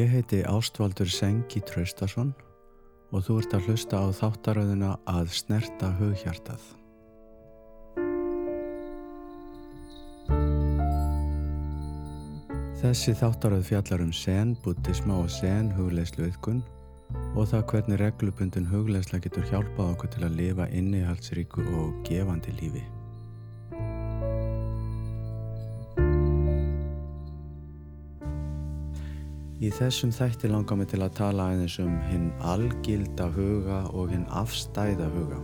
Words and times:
Ég 0.00 0.08
heiti 0.08 0.38
Ástvaldur 0.48 1.08
Sengi 1.12 1.60
Traustason 1.66 2.30
og 3.12 3.24
þú 3.26 3.34
ert 3.40 3.54
að 3.56 3.66
hlusta 3.68 3.98
á 4.00 4.08
þáttaröðuna 4.16 4.92
að 5.10 5.32
snerta 5.36 5.90
hughjartað. 5.98 6.62
Þessi 12.80 13.12
þáttaröð 13.18 13.66
fjallar 13.68 14.06
um 14.06 14.14
sen, 14.16 14.54
buddhisma 14.64 15.18
og 15.20 15.28
sen 15.34 15.68
hugleislu 15.76 16.30
yðkun 16.30 16.62
og 17.34 17.50
það 17.50 17.66
hvernig 17.74 18.00
reglubundun 18.00 18.70
hugleisla 18.70 19.20
getur 19.20 19.44
hjálpað 19.52 19.92
okkur 19.98 20.14
til 20.14 20.24
að 20.24 20.40
lifa 20.40 20.70
innihaldsríku 20.80 21.66
og 21.82 22.00
gefandi 22.08 22.56
lífi. 22.62 22.86
Í 29.70 29.74
þessum 29.76 30.10
þætti 30.10 30.48
langar 30.50 30.80
mig 30.80 30.88
til 30.90 30.98
að 31.04 31.12
tala 31.14 31.44
aðeins 31.52 31.76
um 31.78 31.92
hinn 32.08 32.24
algilda 32.42 33.28
huga 33.36 33.76
og 33.94 34.08
hinn 34.10 34.24
afstæða 34.34 35.06
huga. 35.12 35.36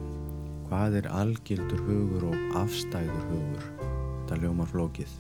Hvað 0.67 0.97
er 0.99 1.07
algildur 1.15 1.85
hugur 1.87 2.25
og 2.33 2.57
afstæður 2.59 3.29
hugur? 3.29 3.69
Þetta 3.85 4.39
ljómar 4.43 4.73
flókið. 4.73 5.13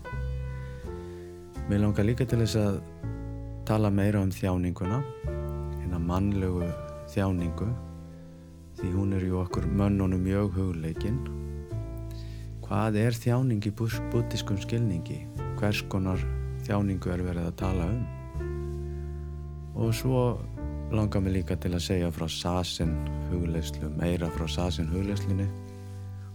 Mér 1.68 1.84
langar 1.84 2.08
líka 2.08 2.26
til 2.26 2.40
þess 2.42 2.58
að 2.64 2.80
tala 3.68 3.92
meira 3.94 4.24
um 4.26 4.34
þjáninguna, 4.34 4.98
hérna 5.76 6.02
mannlegu 6.02 6.66
þjáningu, 7.14 7.70
því 8.80 8.92
hún 8.96 9.14
er 9.14 9.28
ju 9.28 9.38
okkur 9.44 9.70
mönnunum 9.70 10.26
mjög 10.26 10.58
hugleikinn. 10.58 11.22
Hvað 12.66 12.98
er 13.06 13.22
þjáning 13.22 13.70
í 13.70 13.76
buddhiskum 13.78 14.58
skilningi? 14.66 15.22
Hvers 15.62 15.86
konar 15.94 16.18
þjáningu 16.66 17.14
er 17.14 17.28
verið 17.30 17.52
að 17.52 17.58
tala 17.62 17.90
um? 17.94 18.15
Og 19.76 19.92
svo 19.94 20.22
langar 20.92 21.20
mér 21.20 21.38
líka 21.38 21.56
til 21.60 21.74
að 21.76 21.84
segja 21.84 22.10
frá 22.14 22.26
sasin 22.30 22.94
hugleyslu, 23.30 23.90
meira 23.98 24.30
frá 24.32 24.46
sasin 24.48 24.88
hugleyslinni 24.88 25.46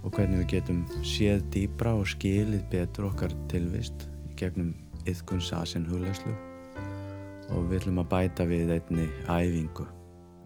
og 0.01 0.13
hvernig 0.13 0.43
við 0.43 0.49
getum 0.55 0.83
séð 1.05 1.43
dýbra 1.53 1.95
og 1.97 2.09
skilið 2.09 2.63
betur 2.71 3.09
okkar 3.09 3.33
tilvist 3.51 4.07
gegnum 4.37 4.73
yðkun 5.09 5.41
sasin 5.41 5.87
hugleyslu 5.89 6.33
og 7.51 7.65
við 7.69 7.81
ætlum 7.81 8.03
að 8.03 8.11
bæta 8.13 8.47
við 8.49 8.75
einni 8.77 9.07
æfingu 9.25 9.87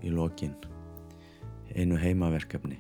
í 0.05 0.13
lokin 0.13 0.55
einu 1.75 1.97
heimaverkefni. 1.99 2.79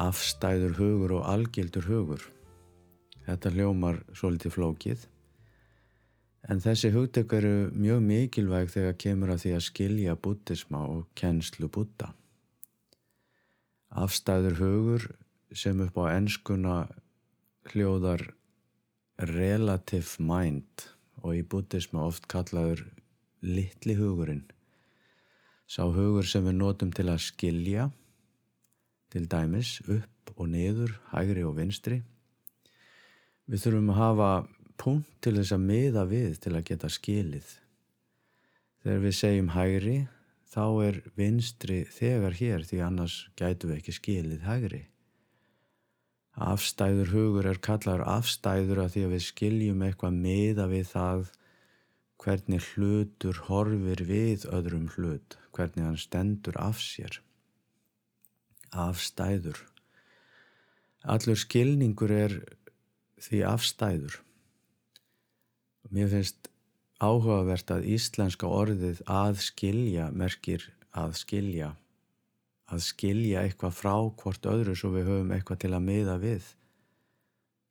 Afstæður 0.00 0.74
hugur 0.78 1.16
og 1.20 1.26
algildur 1.30 1.86
hugur. 1.86 2.22
Þetta 3.26 3.52
hljómar 3.54 4.00
svolítið 4.16 4.54
flókið 4.56 5.06
En 6.48 6.60
þessi 6.62 6.88
hugtök 6.94 7.34
eru 7.36 7.70
mjög 7.76 8.00
mikilvæg 8.06 8.70
þegar 8.72 8.96
kemur 9.04 9.32
að 9.34 9.42
því 9.44 9.52
að 9.56 9.66
skilja 9.66 10.16
búttisma 10.16 10.80
og 10.88 11.02
kennslu 11.18 11.68
búta. 11.68 12.14
Afstæður 13.90 14.56
hugur 14.62 15.08
sem 15.52 15.80
upp 15.84 15.98
á 16.00 16.14
ennskuna 16.14 16.76
hljóðar 17.70 18.30
relative 19.20 20.22
mind 20.22 20.86
og 21.20 21.36
í 21.36 21.42
búttisma 21.44 22.06
oft 22.06 22.28
kallaður 22.30 22.86
litli 23.44 23.96
hugurinn. 23.98 24.46
Sá 25.68 25.84
hugur 25.84 26.26
sem 26.26 26.46
við 26.46 26.56
notum 26.56 26.94
til 26.94 27.10
að 27.12 27.20
skilja, 27.26 27.90
til 29.12 29.26
dæmis 29.28 29.76
upp 29.84 30.32
og 30.36 30.48
niður, 30.54 30.96
hægri 31.12 31.44
og 31.44 31.58
vinstri. 31.58 32.00
Við 33.50 33.66
þurfum 33.66 33.92
að 33.92 34.00
hafa 34.00 34.30
punkt 34.80 35.10
til 35.24 35.36
þess 35.36 35.52
að 35.56 35.66
miða 35.68 36.06
við 36.08 36.38
til 36.44 36.54
að 36.56 36.66
geta 36.70 36.88
skilið. 36.92 37.50
Þegar 38.80 39.02
við 39.04 39.16
segjum 39.18 39.50
hægri, 39.52 39.96
þá 40.50 40.64
er 40.86 41.02
vinstri 41.18 41.82
þegar 41.92 42.38
hér 42.38 42.64
því 42.66 42.80
annars 42.86 43.16
gætu 43.38 43.68
við 43.68 43.76
ekki 43.80 43.96
skilið 43.98 44.46
hægri. 44.48 44.80
Afstæður 46.40 47.10
hugur 47.12 47.48
er 47.50 47.60
kallar 47.60 48.00
afstæður 48.08 48.84
að 48.84 48.94
því 48.94 49.04
að 49.04 49.14
við 49.14 49.24
skiljum 49.26 49.82
eitthvað 49.84 50.16
miða 50.24 50.66
við 50.70 50.86
það 50.94 51.26
hvernig 52.20 52.68
hlutur 52.74 53.42
horfir 53.48 54.02
við 54.08 54.46
öðrum 54.48 54.88
hlut, 54.94 55.36
hvernig 55.56 55.86
hann 55.86 56.00
stendur 56.00 56.56
af 56.60 56.80
sér. 56.80 57.20
Afstæður. 58.70 59.60
Allur 61.04 61.38
skilningur 61.40 62.12
er 62.12 62.34
því 63.20 63.44
afstæður. 63.48 64.20
Mér 65.88 66.10
finnst 66.12 66.50
áhugavert 67.00 67.72
að 67.72 67.86
íslenska 67.94 68.48
orðið 68.48 69.00
að 69.08 69.40
skilja 69.40 70.10
merkir 70.12 70.66
að 70.92 71.16
skilja 71.22 71.74
að 72.70 72.84
skilja 72.86 73.42
eitthvað 73.42 73.74
frá 73.74 73.94
hvort 74.20 74.46
öðru 74.46 74.76
svo 74.78 74.92
við 74.94 75.08
höfum 75.08 75.32
eitthvað 75.34 75.62
til 75.64 75.72
að 75.74 75.86
miða 75.86 76.16
við 76.22 76.50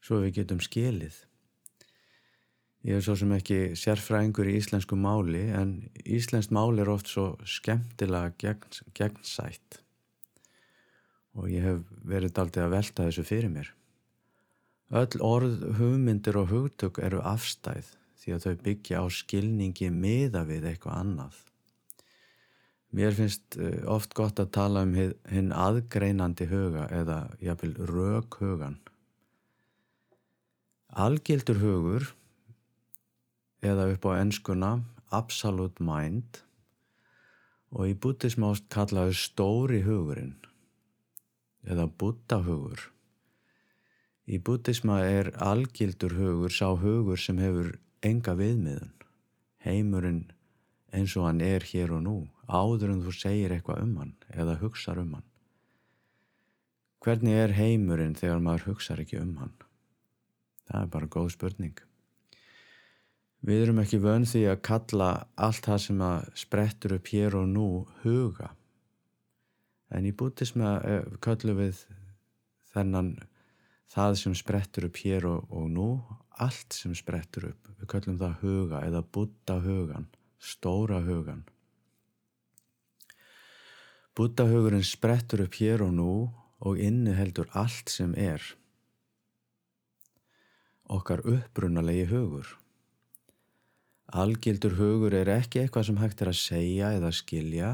svo 0.03 0.21
við 0.23 0.39
getum 0.39 0.61
skilið. 0.63 1.15
Ég 2.87 2.99
er 2.99 3.03
svo 3.03 3.15
sem 3.19 3.31
ekki 3.35 3.75
sérfræðingur 3.79 4.47
í 4.47 4.55
íslensku 4.59 4.95
máli 4.99 5.45
en 5.55 5.73
íslensk 6.07 6.53
máli 6.55 6.83
er 6.83 6.91
oft 6.91 7.11
svo 7.11 7.33
skemmtilega 7.43 8.31
gegn, 8.39 8.79
gegnsætt. 8.95 9.81
Og 11.35 11.51
ég 11.51 11.67
hef 11.67 11.83
verið 12.07 12.35
daldið 12.39 12.65
að 12.65 12.75
velta 12.77 13.09
þessu 13.09 13.27
fyrir 13.27 13.51
mér 13.53 13.73
Öll 14.89 15.21
orð, 15.21 15.61
hugmyndir 15.77 16.37
og 16.39 16.49
hugtök 16.49 16.97
eru 17.05 17.21
afstæð 17.21 17.91
því 18.19 18.33
að 18.35 18.45
þau 18.45 18.55
byggja 18.65 19.01
á 19.01 19.05
skilningi 19.13 19.89
miða 19.93 20.41
við 20.49 20.65
eitthvað 20.71 20.97
annað. 21.03 21.37
Mér 22.89 23.13
finnst 23.13 23.57
eh, 23.61 23.83
oft 23.85 24.15
gott 24.17 24.41
að 24.41 24.49
tala 24.57 24.81
um 24.87 24.95
hinn 24.97 25.51
aðgreinandi 25.53 26.49
huga 26.49 26.87
eða 26.89 27.19
jáfnvel 27.37 27.75
rauk 27.85 28.39
hugan. 28.41 28.79
Algildur 30.89 31.61
hugur 31.61 32.09
eða 33.61 33.91
upp 33.93 34.09
á 34.09 34.11
ennskuna 34.17 34.71
absolute 35.13 35.83
mind 35.85 36.41
og 37.69 37.91
í 37.91 37.93
bútismást 37.93 38.65
kallaðu 38.73 39.13
stóri 39.13 39.83
hugurinn 39.85 40.37
eða 41.69 41.85
buttahugur. 41.85 42.89
Í 44.29 44.37
bútisma 44.45 44.99
er 45.09 45.31
algildur 45.41 46.13
hugur 46.13 46.53
sá 46.53 46.67
hugur 46.77 47.17
sem 47.17 47.39
hefur 47.41 47.71
enga 48.05 48.35
viðmiðun. 48.37 48.91
Heimurinn 49.65 50.27
eins 50.93 51.15
og 51.17 51.25
hann 51.25 51.41
er 51.41 51.65
hér 51.65 51.95
og 51.95 52.03
nú 52.05 52.17
áður 52.45 52.93
en 52.93 53.01
þú 53.05 53.13
segir 53.17 53.55
eitthvað 53.55 53.81
um 53.87 53.95
hann 54.01 54.13
eða 54.29 54.59
hugsar 54.61 55.01
um 55.01 55.15
hann. 55.17 55.25
Hvernig 57.01 57.39
er 57.41 57.55
heimurinn 57.57 58.13
þegar 58.19 58.43
maður 58.45 58.67
hugsar 58.69 59.01
ekki 59.01 59.17
um 59.17 59.33
hann? 59.41 59.55
Það 60.69 60.81
er 60.83 60.91
bara 60.93 61.09
góð 61.15 61.31
spurning. 61.33 61.81
Við 63.41 63.63
erum 63.63 63.81
ekki 63.81 64.01
vönd 64.03 64.29
því 64.29 64.43
að 64.51 64.61
kalla 64.67 65.09
allt 65.39 65.65
það 65.65 65.81
sem 65.87 66.05
að 66.05 66.29
sprettur 66.37 66.95
upp 66.99 67.09
hér 67.15 67.39
og 67.39 67.49
nú 67.49 67.67
huga. 68.03 68.51
En 69.89 70.05
í 70.05 70.13
bútisma 70.13 70.77
eh, 70.85 71.05
kallum 71.23 71.63
við 71.63 71.81
þennan 72.75 73.15
það 73.89 74.17
sem 74.21 74.35
sprettur 74.37 74.89
upp 74.89 74.99
hér 75.03 75.27
og, 75.29 75.45
og 75.49 75.69
nú, 75.73 75.89
allt 76.39 76.75
sem 76.77 76.93
sprettur 76.95 77.49
upp, 77.51 77.71
við 77.79 77.89
kallum 77.91 78.19
það 78.19 78.43
huga 78.43 78.83
eða 78.87 79.01
butta 79.15 79.57
hugan, 79.63 80.09
stóra 80.39 81.01
hugan. 81.05 81.43
Butta 84.19 84.43
hugurinn 84.49 84.83
sprettur 84.83 85.45
upp 85.45 85.57
hér 85.61 85.85
og 85.85 85.93
nú 85.95 86.13
og 86.59 86.79
inni 86.83 87.13
heldur 87.15 87.47
allt 87.55 87.91
sem 87.93 88.11
er. 88.19 88.43
Okkar 90.89 91.23
upprunalegi 91.23 92.07
hugur. 92.09 92.49
Algildur 94.09 94.75
hugur 94.75 95.13
er 95.13 95.29
ekki 95.37 95.61
eitthvað 95.61 95.87
sem 95.87 96.01
hægt 96.01 96.23
er 96.25 96.31
að 96.33 96.41
segja 96.41 96.89
eða 96.97 97.13
skilja, 97.15 97.69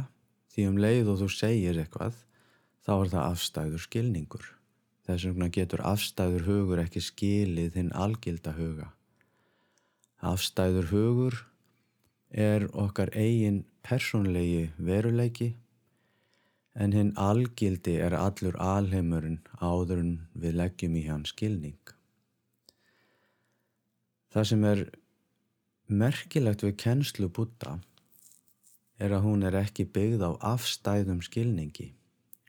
því 0.53 0.67
um 0.69 0.77
leið 0.83 1.11
og 1.13 1.21
þú 1.23 1.31
segir 1.31 1.79
eitthvað, 1.81 2.19
þá 2.85 2.93
er 2.97 3.11
það 3.15 3.23
afstæður 3.23 3.85
skilningur. 3.87 4.45
Þess 5.05 5.27
vegna 5.29 5.49
getur 5.53 5.83
afstæður 5.85 6.47
hugur 6.47 6.81
ekki 6.81 7.03
skilið 7.03 7.77
hinn 7.77 7.91
algilda 7.93 8.55
huga. 8.57 8.87
Afstæður 10.25 10.89
hugur 10.89 11.37
er 12.31 12.65
okkar 12.73 13.11
eigin 13.13 13.63
personlegi 13.85 14.71
veruleiki 14.77 15.51
en 16.75 16.95
hinn 16.97 17.13
algildi 17.21 17.95
er 18.03 18.15
allur 18.17 18.57
alheimurinn 18.59 19.39
áður 19.61 20.01
en 20.01 20.13
við 20.33 20.57
leggjum 20.59 20.97
í 20.99 21.05
hann 21.07 21.23
skilning. 21.29 21.79
Það 24.33 24.49
sem 24.49 24.65
er 24.67 24.81
merkilegt 25.87 26.65
við 26.65 26.75
kennslu 26.81 27.29
Buddha 27.29 27.77
er 28.99 29.13
að 29.15 29.27
hún 29.29 29.45
er 29.47 29.55
ekki 29.61 29.85
byggð 29.85 30.25
á 30.27 30.31
afstæðum 30.55 31.21
skilningi. 31.23 31.93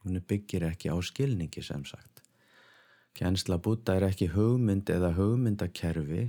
Hún 0.03 0.19
byggir 0.23 0.67
ekki 0.67 0.91
á 0.91 0.97
skilningi 1.03 1.63
sem 1.63 1.85
sagt. 1.87 2.16
Kjensla 3.17 3.57
Buddha 3.57 3.95
er 3.97 4.11
ekki 4.11 4.29
hugmynd 4.35 4.91
eða 4.93 5.15
hugmyndakerfi 5.17 6.27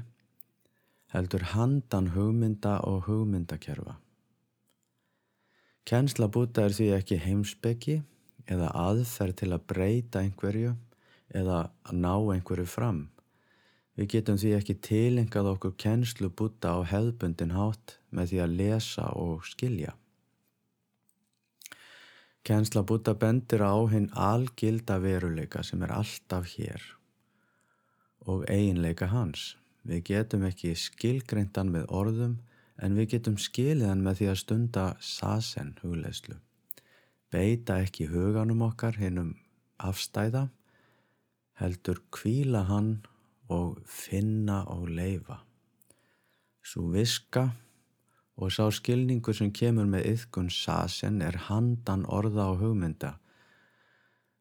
heldur 1.11 1.43
handan 1.53 2.11
hugmynda 2.15 2.77
og 2.87 3.07
hugmyndakerfa. 3.07 3.97
Kjensla 5.87 6.27
búta 6.27 6.65
er 6.67 6.73
því 6.75 6.87
ekki 6.97 7.17
heimsbyggi 7.23 8.01
eða 8.51 8.71
aðferð 8.75 9.37
til 9.41 9.51
að 9.55 9.67
breyta 9.71 10.23
einhverju 10.23 10.73
eða 11.35 11.59
að 11.87 12.01
ná 12.03 12.13
einhverju 12.33 12.67
fram. 12.67 13.05
Við 13.95 14.09
getum 14.13 14.39
því 14.39 14.51
ekki 14.57 14.75
tilengað 14.87 15.51
okkur 15.53 15.77
kennslu 15.79 16.29
búta 16.29 16.75
á 16.75 16.79
hefðbundin 16.91 17.55
hátt 17.55 17.97
með 18.11 18.33
því 18.33 18.43
að 18.43 18.57
lesa 18.59 19.07
og 19.15 19.47
skilja. 19.47 19.95
Kennsla 22.43 22.83
búta 22.83 23.13
bendir 23.13 23.63
á 23.63 23.75
hinn 23.91 24.09
algilda 24.13 24.99
veruleika 25.03 25.63
sem 25.63 25.83
er 25.83 25.93
alltaf 25.95 26.53
hér 26.55 26.83
og 28.27 28.43
eiginleika 28.51 29.07
hans. 29.07 29.55
Við 29.87 30.03
getum 30.11 30.43
ekki 30.47 30.73
skilgreintan 30.75 31.71
með 31.71 31.87
orðum 31.89 32.39
en 32.77 32.97
við 32.99 33.15
getum 33.15 33.37
skiliðan 33.39 34.03
með 34.03 34.21
því 34.21 34.27
að 34.33 34.41
stunda 34.43 34.89
sasen 34.99 35.77
hugleislu 35.81 36.37
beita 37.31 37.81
ekki 37.83 38.07
huganum 38.11 38.63
okkar 38.67 38.97
hinnum 39.01 39.33
afstæða, 39.83 40.47
heldur 41.59 41.99
kvíla 42.13 42.63
hann 42.69 42.91
og 43.51 43.81
finna 43.85 44.63
og 44.71 44.87
leifa. 44.89 45.41
Svo 46.63 46.87
viska 46.93 47.49
og 48.37 48.53
sá 48.53 48.67
skilningu 48.73 49.33
sem 49.33 49.49
kemur 49.51 49.87
með 49.89 50.11
yðkun 50.11 50.51
sasen 50.53 51.23
er 51.25 51.39
handan 51.47 52.05
orða 52.05 52.51
og 52.53 52.61
hugmynda 52.61 53.15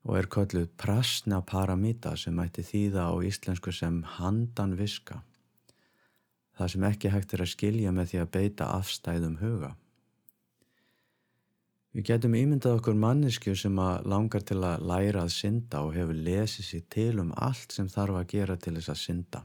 og 0.06 0.18
er 0.20 0.28
kölluð 0.30 0.68
prasna 0.78 1.40
paramita 1.42 2.12
sem 2.20 2.36
ætti 2.38 2.62
þýða 2.62 3.08
á 3.10 3.14
íslensku 3.26 3.72
sem 3.74 4.04
handan 4.16 4.76
viska. 4.78 5.22
Það 6.56 6.70
sem 6.72 6.86
ekki 6.86 7.10
hægt 7.10 7.34
er 7.34 7.42
að 7.42 7.50
skilja 7.52 7.92
með 7.92 8.12
því 8.12 8.20
að 8.22 8.30
beita 8.36 8.68
afstæðum 8.76 9.34
huga. 9.40 9.72
Við 11.96 12.06
getum 12.10 12.36
ímyndað 12.38 12.78
okkur 12.78 12.96
mannesku 13.02 13.56
sem 13.56 13.78
að 13.82 14.06
langar 14.12 14.44
til 14.46 14.60
að 14.60 14.86
læra 14.86 15.24
að 15.24 15.34
synda 15.34 15.82
og 15.82 15.94
hefur 15.96 16.22
lesið 16.28 16.68
sér 16.68 16.86
til 16.92 17.12
um 17.24 17.34
allt 17.48 17.74
sem 17.74 17.88
þarf 17.90 18.20
að 18.20 18.30
gera 18.34 18.56
til 18.60 18.76
þess 18.76 18.92
að 18.92 19.02
synda. 19.02 19.42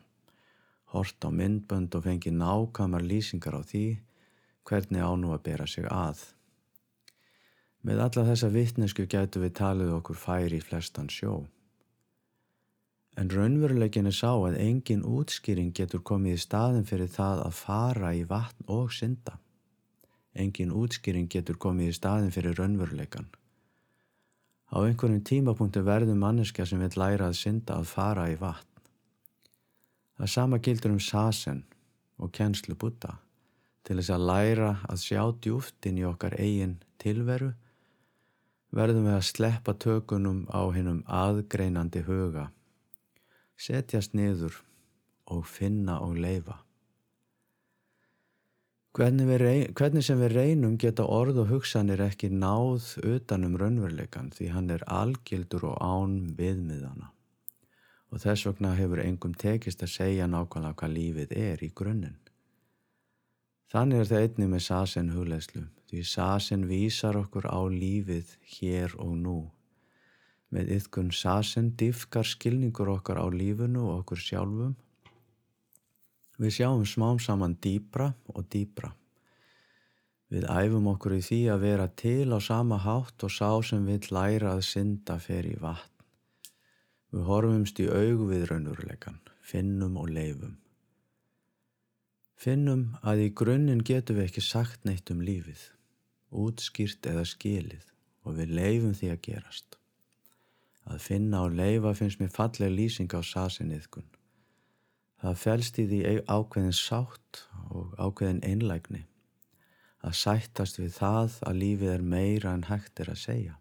Hort 0.93 1.25
á 1.25 1.29
myndbönd 1.31 1.95
og 1.95 2.05
fengi 2.05 2.33
nákamar 2.35 3.07
lýsingar 3.07 3.55
á 3.55 3.61
því 3.63 3.85
hvernig 4.67 5.01
ánú 5.01 5.33
að 5.35 5.43
bera 5.47 5.67
sig 5.67 5.87
að. 5.89 6.21
Með 7.81 8.03
alla 8.05 8.27
þessa 8.27 8.51
vittnesku 8.53 9.07
getum 9.09 9.45
við 9.45 9.55
talið 9.57 9.95
okkur 9.95 10.19
færi 10.21 10.59
í 10.59 10.63
flestan 10.63 11.09
sjó. 11.09 11.47
En 13.17 13.31
raunveruleikin 13.33 14.07
er 14.07 14.15
sá 14.15 14.29
að 14.31 14.59
engin 14.61 15.01
útskýring 15.03 15.73
getur 15.75 16.03
komið 16.05 16.37
í 16.37 16.43
staðin 16.45 16.87
fyrir 16.87 17.09
það 17.11 17.41
að 17.47 17.57
fara 17.57 18.13
í 18.15 18.21
vatn 18.29 18.69
og 18.71 18.93
synda. 18.95 19.35
Engin 20.37 20.71
útskýring 20.71 21.27
getur 21.31 21.57
komið 21.59 21.91
í 21.91 21.97
staðin 21.97 22.31
fyrir 22.31 22.55
raunveruleikan. 22.55 23.27
Á 24.71 24.77
einhverjum 24.85 25.25
tímapunktu 25.27 25.81
verður 25.83 26.15
manneskja 26.15 26.69
sem 26.69 26.79
vil 26.79 26.93
læra 26.95 27.27
að 27.27 27.41
synda 27.41 27.81
að 27.81 27.89
fara 27.91 28.29
í 28.31 28.37
vatn. 28.39 28.85
Það 30.15 30.31
sama 30.37 30.61
gildur 30.63 30.93
um 30.93 31.01
sasen 31.01 31.65
og 32.21 32.31
kennslu 32.31 32.77
búta 32.77 33.17
til 33.87 33.97
þess 33.97 34.13
að 34.13 34.25
læra 34.29 34.71
að 34.89 35.03
sjá 35.03 35.21
djúftin 35.43 35.99
í 36.01 36.07
okkar 36.07 36.37
eigin 36.39 36.79
tilveru 37.01 37.51
verðum 38.71 39.07
við 39.09 39.17
að 39.17 39.27
sleppa 39.27 39.75
tökunum 39.75 40.43
á 40.47 40.61
hinnum 40.71 41.01
aðgreinandi 41.11 42.05
huga, 42.07 42.49
setjast 43.59 44.15
niður 44.15 44.61
og 45.31 45.47
finna 45.47 45.99
og 46.03 46.15
leifa. 46.19 46.61
Hvernig, 48.91 49.29
rey, 49.39 49.59
hvernig 49.71 50.03
sem 50.03 50.19
við 50.19 50.33
reynum 50.35 50.75
geta 50.79 51.05
orð 51.07 51.45
og 51.45 51.51
hugsanir 51.53 52.01
ekki 52.03 52.27
náð 52.31 52.97
utanum 53.07 53.55
raunveruleikan 53.59 54.33
því 54.35 54.49
hann 54.51 54.67
er 54.75 54.83
algildur 54.91 55.69
og 55.69 55.77
án 55.79 56.17
viðmiðana 56.35 57.13
og 58.11 58.19
þess 58.19 58.49
vegna 58.49 58.73
hefur 58.75 58.99
engum 59.05 59.31
tekist 59.39 59.85
að 59.85 59.93
segja 59.93 60.27
nákvæmlega 60.27 60.75
hvað 60.81 60.95
lífið 60.97 61.35
er 61.39 61.63
í 61.63 61.69
grunninn. 61.71 62.17
Þannig 63.71 64.01
er 64.03 64.09
það 64.09 64.25
einni 64.25 64.47
með 64.51 64.63
sasen 64.67 65.09
hugleislu 65.15 65.65
því 65.91 66.05
sasen 66.07 66.67
vísar 66.67 67.17
okkur 67.19 67.47
á 67.47 67.59
lífið 67.71 68.35
hér 68.57 68.95
og 68.99 69.17
nú. 69.19 69.39
Með 70.51 70.71
ytkun 70.77 71.11
sasen 71.15 71.73
diffkar 71.79 72.27
skilningur 72.27 72.91
okkar 72.91 73.19
á 73.23 73.27
lífinu 73.31 73.85
og 73.87 74.01
okkur 74.01 74.19
sjálfum 74.19 74.75
Við 76.41 76.55
sjáum 76.55 76.81
smám 76.89 77.19
saman 77.21 77.53
dýbra 77.61 78.07
og 78.33 78.47
dýbra. 78.49 78.89
Við 80.33 80.47
æfum 80.49 80.87
okkur 80.89 81.13
í 81.19 81.21
því 81.21 81.39
að 81.53 81.65
vera 81.67 81.85
til 82.01 82.33
á 82.33 82.39
sama 82.41 82.79
hátt 82.81 83.25
og 83.27 83.33
sá 83.35 83.51
sem 83.67 83.83
vil 83.85 84.01
læra 84.09 84.55
að 84.55 84.63
synda 84.65 85.19
fer 85.21 85.45
í 85.45 85.53
vatn. 85.61 86.07
Við 87.13 87.27
horfumst 87.27 87.83
í 87.83 87.85
augu 87.91 88.31
við 88.31 88.47
raunurleikan, 88.49 89.19
finnum 89.45 89.99
og 90.01 90.09
leifum. 90.15 90.57
Finnum 92.41 92.95
að 93.05 93.19
í 93.21 93.25
grunninn 93.37 93.83
getum 93.85 94.17
við 94.17 94.31
ekki 94.31 94.41
sagt 94.41 94.87
neitt 94.87 95.11
um 95.13 95.19
lífið, 95.21 95.61
útskýrt 96.33 97.05
eða 97.11 97.21
skilið 97.29 97.83
og 98.25 98.39
við 98.39 98.53
leifum 98.57 98.95
því 98.97 99.11
að 99.13 99.19
gerast. 99.27 99.77
Að 100.89 101.03
finna 101.03 101.43
og 101.45 101.53
leifa 101.59 101.91
finnst 101.99 102.17
mér 102.17 102.31
falleg 102.33 102.73
lýsing 102.73 103.13
á 103.13 103.21
sasinniðkun. 103.21 104.07
Það 105.21 105.37
fælst 105.43 105.77
í 105.77 105.85
því 105.91 105.99
ákveðin 106.25 106.73
sátt 106.73 107.43
og 107.69 107.93
ákveðin 108.01 108.41
einlægni 108.41 109.03
að 110.01 110.17
sættast 110.23 110.81
við 110.81 110.97
það 110.97 111.37
að 111.45 111.61
lífið 111.61 111.93
er 111.93 112.07
meira 112.15 112.55
en 112.57 112.65
hægt 112.71 113.03
er 113.03 113.13
að 113.13 113.21
segja. 113.21 113.59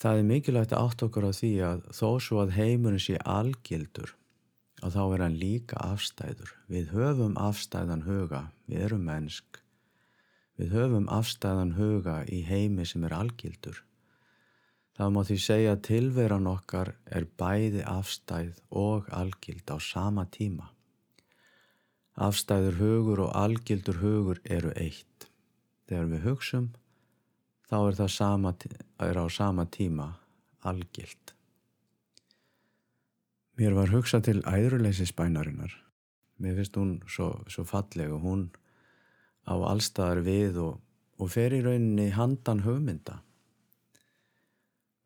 Það 0.00 0.22
er 0.22 0.28
mikilvægt 0.32 0.72
að 0.72 0.88
átt 0.88 1.06
okkur 1.10 1.28
á 1.28 1.32
því 1.36 1.54
að 1.68 1.86
þó 1.92 2.08
svo 2.24 2.40
að 2.46 2.56
heimurinn 2.56 3.04
sé 3.10 3.20
algildur 3.20 4.16
og 4.82 4.94
þá 4.96 5.02
er 5.04 5.22
hann 5.24 5.38
líka 5.38 5.78
afstæður. 5.78 6.50
Við 6.66 6.90
höfum 6.96 7.38
afstæðan 7.38 8.04
huga, 8.08 8.48
við 8.66 8.86
erum 8.88 9.06
mennsk. 9.06 9.62
Við 10.58 10.74
höfum 10.76 11.08
afstæðan 11.10 11.76
huga 11.78 12.22
í 12.26 12.42
heimi 12.46 12.86
sem 12.86 13.06
er 13.06 13.14
algildur. 13.16 13.78
Það 14.98 15.12
má 15.14 15.22
því 15.24 15.38
segja 15.40 15.72
að 15.72 15.84
tilveran 15.88 16.50
okkar 16.50 16.92
er 17.06 17.26
bæði 17.40 17.86
afstæð 17.88 18.58
og 18.82 19.08
algild 19.16 19.70
á 19.72 19.78
sama 19.80 20.26
tíma. 20.28 20.68
Afstæður 22.12 22.76
hugur 22.82 23.22
og 23.24 23.36
algildur 23.38 24.02
hugur 24.02 24.42
eru 24.44 24.74
eitt. 24.76 25.30
Þegar 25.88 26.10
við 26.10 26.26
hugsum, 26.26 26.66
þá 27.70 27.78
er 27.78 27.96
það 28.02 28.10
sama, 28.18 28.52
er 29.00 29.16
á 29.16 29.26
sama 29.32 29.64
tíma 29.64 30.10
algild. 30.68 31.32
Mér 33.60 33.74
var 33.76 33.90
hugsað 33.92 34.24
til 34.28 34.38
æðruleysi 34.48 35.04
spænarinnar. 35.10 35.72
Mér 36.40 36.56
finnst 36.58 36.76
hún 36.80 36.92
svo, 37.06 37.34
svo 37.52 37.64
falleg 37.68 38.12
og 38.14 38.22
hún 38.24 38.46
á 39.44 39.54
allstaðar 39.54 40.22
við 40.24 40.60
og, 40.62 40.78
og 41.20 41.30
fer 41.30 41.52
í 41.52 41.60
rauninni 41.64 42.08
handan 42.16 42.62
hugmynda. 42.64 43.18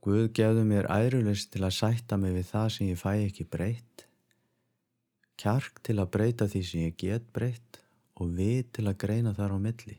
Guð 0.07 0.29
gefðu 0.39 0.63
mér 0.69 0.87
æðrulist 0.87 1.51
til 1.51 1.65
að 1.67 1.75
sætta 1.81 2.19
mig 2.23 2.37
við 2.37 2.47
það 2.53 2.69
sem 2.75 2.91
ég 2.93 3.01
fæ 3.01 3.13
ekki 3.17 3.49
breytt, 3.51 4.05
kjark 5.37 5.83
til 5.83 5.97
að 5.99 6.13
breyta 6.15 6.47
því 6.47 6.63
sem 6.69 6.85
ég 6.87 7.01
get 7.01 7.27
breytt 7.35 7.81
og 8.17 8.31
við 8.39 8.71
til 8.79 8.87
að 8.87 9.01
greina 9.03 9.35
þar 9.35 9.57
á 9.57 9.59
milli. 9.59 9.99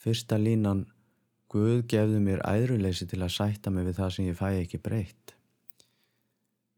Fyrsta 0.00 0.40
línan 0.40 0.86
Guð 1.50 1.80
gefðu 1.90 2.20
mér 2.22 2.40
æðruleysi 2.46 3.08
til 3.10 3.18
að 3.24 3.32
sætta 3.34 3.72
mig 3.74 3.88
við 3.88 3.96
það 3.98 4.10
sem 4.14 4.26
ég 4.28 4.36
fæ 4.38 4.48
ekki 4.54 4.78
breytt. 4.78 5.32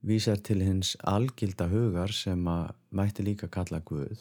Vísar 0.02 0.40
til 0.42 0.64
hins 0.66 0.96
algilda 1.06 1.68
hugar 1.70 2.10
sem 2.10 2.40
að 2.50 2.72
mætti 2.90 3.22
líka 3.22 3.46
kalla 3.46 3.78
Guð. 3.86 4.18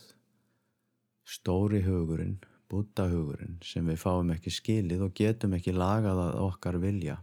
Stóri 1.25 1.79
hugurinn, 1.81 2.35
búta 2.69 3.07
hugurinn 3.09 3.55
sem 3.65 3.87
við 3.89 3.97
fáum 4.03 4.29
ekki 4.35 4.53
skilið 4.53 5.07
og 5.07 5.15
getum 5.17 5.55
ekki 5.57 5.73
lagað 5.73 6.21
að 6.27 6.37
okkar 6.43 6.77
vilja. 6.83 7.15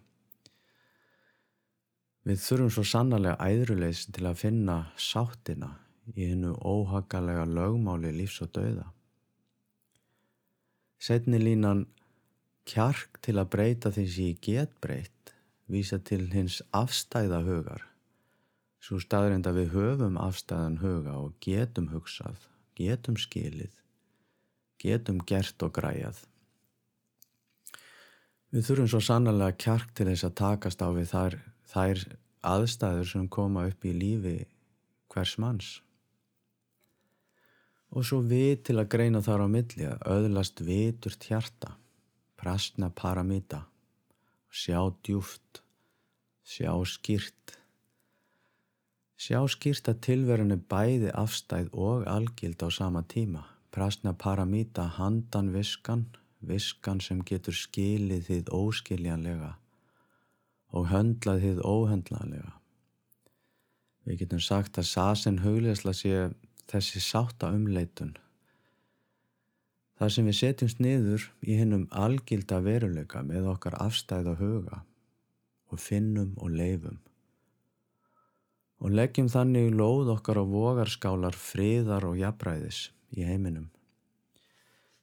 Við 2.26 2.40
þurfum 2.42 2.72
svo 2.74 2.84
sannarlega 2.90 3.46
æðrulegs 3.46 4.08
til 4.10 4.26
að 4.26 4.40
finna 4.40 4.78
sáttina 4.98 5.70
í 6.16 6.26
hennu 6.32 6.56
óhaggalega 6.58 7.46
lögmáli 7.46 8.10
lífs 8.16 8.42
og 8.42 8.50
dauða. 8.58 8.88
Setni 10.98 11.38
línan 11.38 11.84
kjark 12.66 13.22
til 13.22 13.38
að 13.38 13.52
breyta 13.54 13.94
því 13.94 14.04
sem 14.10 14.32
ég 14.32 14.42
get 14.42 14.74
breytt 14.82 15.32
vísa 15.70 16.00
til 16.02 16.26
hins 16.32 16.58
afstæða 16.74 17.44
hugar. 17.46 17.87
Svo 18.88 18.96
staðrind 19.02 19.44
að 19.44 19.58
við 19.60 19.74
höfum 19.74 20.16
afstæðan 20.16 20.78
huga 20.80 21.18
og 21.20 21.34
getum 21.44 21.90
hugsað, 21.92 22.46
getum 22.78 23.18
skilið, 23.20 23.74
getum 24.80 25.18
gert 25.28 25.60
og 25.66 25.74
græjað. 25.76 26.22
Við 28.48 28.64
þurfum 28.64 28.88
svo 28.94 29.02
sannarlega 29.04 29.58
kjark 29.60 29.92
til 29.92 30.08
þess 30.08 30.24
að 30.24 30.38
takast 30.40 30.80
á 30.80 30.88
við 30.96 31.10
þar 31.12 31.36
þær 31.68 32.06
aðstæður 32.48 33.12
sem 33.12 33.28
koma 33.28 33.66
upp 33.68 33.84
í 33.84 33.92
lífi 33.92 34.38
hvers 35.12 35.36
manns 35.42 35.74
Og 37.96 38.04
svo 38.04 38.20
við 38.20 38.64
til 38.68 38.76
að 38.80 38.90
greina 38.92 39.20
þar 39.24 39.44
á 39.44 39.48
milli 39.48 39.86
að 39.88 40.02
öðlast 40.12 40.60
viturt 40.64 41.24
hjarta, 41.24 41.72
prasna 42.36 42.90
paramita, 42.92 43.62
sjá 44.52 44.80
djúft, 45.04 45.62
sjá 46.44 46.72
skýrt. 46.84 47.56
Sjá 49.18 49.40
skýrt 49.50 49.88
að 49.90 50.02
tilverinu 50.06 50.56
bæði 50.70 51.08
afstæð 51.10 51.72
og 51.74 52.04
algild 52.06 52.60
á 52.62 52.70
sama 52.70 53.00
tíma, 53.02 53.40
prasna 53.74 54.12
paramita 54.14 54.84
handan 54.94 55.48
viskan, 55.50 56.04
viskan 56.38 57.00
sem 57.02 57.24
getur 57.26 57.56
skilið 57.58 58.28
þið 58.28 58.52
óskiljanlega 58.54 59.56
og 60.70 60.86
höndlað 60.92 61.42
þið 61.42 61.58
óhöndlanlega. 61.66 62.52
Við 64.06 64.22
getum 64.22 64.44
sagt 64.44 64.78
að 64.78 64.86
sasin 64.92 65.42
hugleisla 65.42 65.96
sé 65.96 66.30
þessi 66.70 67.02
sátta 67.02 67.50
umleitun. 67.56 68.14
Það 69.98 70.14
sem 70.14 70.30
við 70.30 70.38
setjumst 70.44 70.84
niður 70.84 71.26
í 71.42 71.58
hennum 71.58 71.88
algilda 71.90 72.62
veruleika 72.62 73.24
með 73.26 73.50
okkar 73.56 73.80
afstæða 73.82 74.38
huga 74.38 74.84
og 75.74 75.82
finnum 75.82 76.36
og 76.38 76.54
leifum. 76.54 77.02
Og 78.78 78.94
leggjum 78.94 79.26
þannig 79.32 79.72
lóð 79.74 80.12
okkar 80.14 80.38
á 80.38 80.44
vogarskálar 80.46 81.34
friðar 81.34 82.06
og 82.06 82.18
jafnræðis 82.20 82.88
í 83.10 83.24
heiminum. 83.26 83.66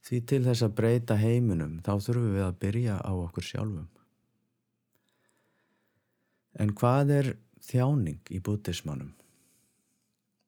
Því 0.05 0.21
til 0.29 0.41
þess 0.45 0.63
að 0.63 0.75
breyta 0.77 1.17
heiminum 1.19 1.79
þá 1.83 1.93
þurfum 1.97 2.31
við 2.37 2.45
að 2.45 2.57
byrja 2.61 2.95
á 3.01 3.11
okkur 3.11 3.47
sjálfum. 3.47 3.89
En 6.55 6.71
hvað 6.71 7.11
er 7.11 7.29
þjáning 7.67 8.21
í 8.31 8.39
bútismannum? 8.39 9.11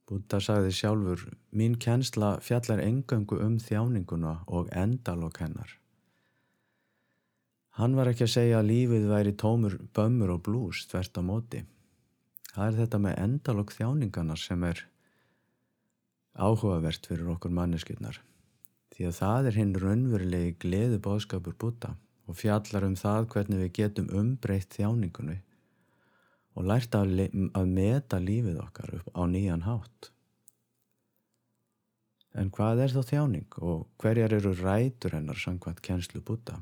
Búta 0.07 0.39
sagði 0.39 0.71
sjálfur, 0.71 1.25
mín 1.51 1.73
kjensla 1.83 2.37
fjallar 2.39 2.79
engöngu 2.79 3.41
um 3.43 3.57
þjáninguna 3.59 4.37
og 4.47 4.69
endalokk 4.71 5.41
hennar. 5.43 5.73
Hann 7.75 7.97
var 7.97 8.09
ekki 8.09 8.23
að 8.23 8.31
segja 8.33 8.61
að 8.61 8.69
lífið 8.71 9.09
væri 9.11 9.33
tómur, 9.37 9.75
bömmur 9.93 10.31
og 10.37 10.45
blús 10.45 10.85
tvert 10.87 11.19
á 11.19 11.21
móti. 11.21 11.65
Það 12.53 12.67
er 12.67 12.77
þetta 12.81 13.01
með 13.03 13.19
endalokk 13.23 13.73
þjáningarnar 13.75 14.41
sem 14.41 14.63
er 14.67 14.83
áhugavert 16.37 17.09
fyrir 17.09 17.31
okkur 17.33 17.53
manneskjöldnar. 17.57 18.21
Því 18.93 19.09
að 19.09 19.17
það 19.19 19.49
er 19.49 19.57
hinn 19.59 19.73
raunverulegi 19.81 20.53
gleðu 20.63 20.99
bóðskapur 21.05 21.57
búta 21.59 21.95
og 22.27 22.37
fjallar 22.37 22.85
um 22.87 22.95
það 22.97 23.27
hvernig 23.33 23.63
við 23.63 23.73
getum 23.79 24.11
umbreytt 24.21 24.77
þjáningunni 24.77 25.39
og 26.57 26.65
lært 26.65 26.95
að, 26.97 27.27
að 27.53 27.67
meta 27.69 28.19
lífið 28.21 28.61
okkar 28.63 28.95
upp 28.97 29.11
á 29.13 29.21
nýjan 29.29 29.65
hátt. 29.67 30.09
En 32.37 32.49
hvað 32.53 32.83
er 32.85 32.93
þá 32.93 33.11
þjáning 33.11 33.59
og 33.65 33.85
hverjar 34.01 34.33
eru 34.37 34.53
rætur 34.57 35.15
hennar 35.17 35.37
samkvæmt 35.41 35.81
kjenslu 35.85 36.21
búta? 36.25 36.59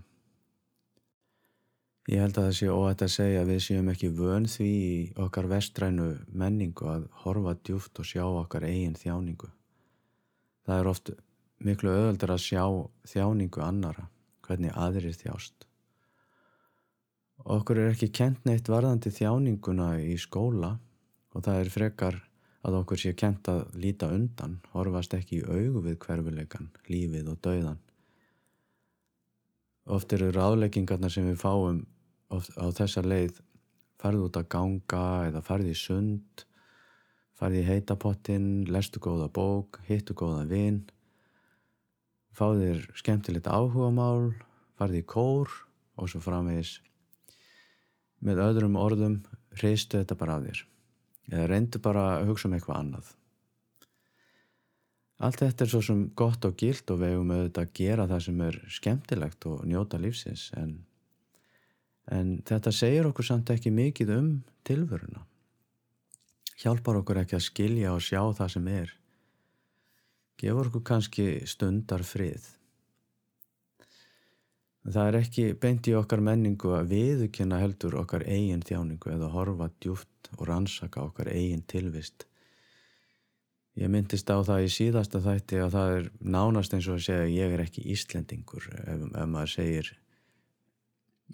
Ég 2.06 2.22
held 2.22 2.38
að 2.38 2.44
það 2.46 2.56
sé 2.60 2.68
óætt 2.70 3.02
að 3.02 3.14
segja 3.16 3.42
að 3.42 3.48
við 3.50 3.62
séum 3.66 3.88
ekki 3.90 4.08
vön 4.14 4.44
því 4.46 4.66
í 4.70 4.98
okkar 5.24 5.48
vestrænu 5.50 6.10
menningu 6.38 6.86
að 6.92 7.08
horfa 7.24 7.56
djúft 7.66 7.98
og 7.98 8.06
sjá 8.06 8.22
okkar 8.28 8.68
eigin 8.68 8.98
þjáningu. 9.00 9.50
Það 10.70 10.82
er 10.82 10.90
oft 10.92 11.10
miklu 11.66 11.90
öðuldar 11.90 12.36
að 12.36 12.44
sjá 12.44 12.62
þjáningu 13.10 13.64
annara, 13.66 14.06
hvernig 14.46 14.78
aðrir 14.78 15.18
þjást. 15.18 15.66
Okkur 17.42 17.82
er 17.82 17.96
ekki 17.96 18.12
kent 18.14 18.46
neitt 18.46 18.70
varðandi 18.70 19.10
þjáninguna 19.10 19.96
í 20.06 20.14
skóla 20.22 20.76
og 21.34 21.42
það 21.42 21.64
er 21.64 21.74
frekar 21.74 22.22
að 22.66 22.80
okkur 22.84 23.02
sé 23.02 23.16
kent 23.18 23.50
að 23.50 23.66
líta 23.82 24.12
undan, 24.14 24.60
horfast 24.78 25.18
ekki 25.18 25.42
í 25.42 25.50
augu 25.50 25.82
við 25.90 25.98
hverfuleikan, 26.06 26.70
lífið 26.86 27.34
og 27.34 27.42
dauðan. 27.42 27.82
Oft 29.86 30.14
eru 30.14 30.32
ráðleggingarna 30.34 31.10
sem 31.14 31.26
við 31.30 31.42
fáum 31.42 31.84
á 32.32 32.65
þessa 32.75 33.03
leið 33.05 33.39
farið 34.01 34.25
út 34.27 34.39
að 34.39 34.50
ganga 34.53 35.05
eða 35.29 35.41
farið 35.46 35.72
í 35.72 35.77
sund, 35.79 36.46
farið 37.36 37.63
í 37.63 37.70
heitapottin, 37.70 38.50
lestu 38.70 39.01
góða 39.03 39.29
bók, 39.34 39.79
hittu 39.88 40.15
góða 40.17 40.46
vinn, 40.50 40.84
fáðir 42.36 42.86
skemmtilegt 42.98 43.48
áhugamál, 43.48 44.36
farið 44.79 45.01
í 45.01 45.08
kór 45.10 45.51
og 45.96 46.12
svo 46.12 46.22
framvegis. 46.24 46.79
Með 48.25 48.41
öðrum 48.46 48.79
orðum 48.79 49.20
reystu 49.62 50.00
þetta 50.00 50.17
bara 50.20 50.39
af 50.39 50.48
þér 50.48 50.65
eða 51.32 51.46
reyndu 51.50 51.82
bara 51.82 52.03
að 52.20 52.27
hugsa 52.29 52.50
um 52.50 52.55
eitthvað 52.58 52.82
annað. 52.82 53.08
Allt 55.25 55.39
þetta 55.41 55.63
er 55.63 55.72
svo 55.72 55.82
sem 55.86 56.01
gott 56.17 56.46
og 56.46 56.58
gilt 56.60 56.91
og 56.91 57.00
við 57.01 57.13
hefum 57.13 57.32
auðvitað 57.32 57.63
að 57.63 57.75
gera 57.79 58.08
það 58.10 58.24
sem 58.25 58.41
er 58.46 58.58
skemmtilegt 58.77 59.48
og 59.50 59.63
njóta 59.70 60.00
lífsins 60.01 60.50
en, 60.60 60.75
en 62.12 62.36
þetta 62.46 62.74
segir 62.76 63.08
okkur 63.10 63.26
samt 63.26 63.50
ekki 63.54 63.74
mikið 63.74 64.12
um 64.18 64.28
tilvöruna 64.68 65.26
hjálpar 66.62 67.02
okkur 67.02 67.24
ekki 67.24 67.36
að 67.38 67.48
skilja 67.48 67.96
og 67.96 68.04
sjá 68.04 68.22
það 68.38 68.52
sem 68.54 68.68
er. 68.72 68.92
Gefur 70.40 70.70
okkur 70.70 70.84
kannski 70.88 71.26
stundar 71.48 72.04
frið 72.08 72.46
Það 74.86 75.08
er 75.10 75.16
ekki 75.18 75.44
beint 75.58 75.88
í 75.90 75.96
okkar 75.98 76.22
menningu 76.22 76.76
að 76.78 76.92
viðukynna 76.92 77.58
heldur 77.58 77.96
okkar 78.04 78.22
eigin 78.30 78.62
þjáningu 78.62 79.16
eða 79.16 79.32
horfa 79.34 79.72
djúft 79.82 80.30
og 80.36 80.44
rannsaka 80.46 81.02
okkar 81.08 81.32
eigin 81.32 81.64
tilvist. 81.66 82.28
Ég 83.76 83.90
myndist 83.90 84.30
á 84.30 84.38
það 84.46 84.68
í 84.68 84.70
síðasta 84.76 85.24
þætti 85.26 85.64
að 85.64 85.74
það 85.74 85.96
er 85.96 86.06
nánast 86.22 86.76
eins 86.78 86.90
og 86.92 87.00
að 87.00 87.08
segja 87.08 87.24
að 87.26 87.34
ég 87.34 87.56
er 87.56 87.64
ekki 87.66 87.88
Íslendingur 87.96 88.70
ef, 88.78 89.02
ef 89.10 89.26
maður 89.32 89.54
segir 89.56 89.90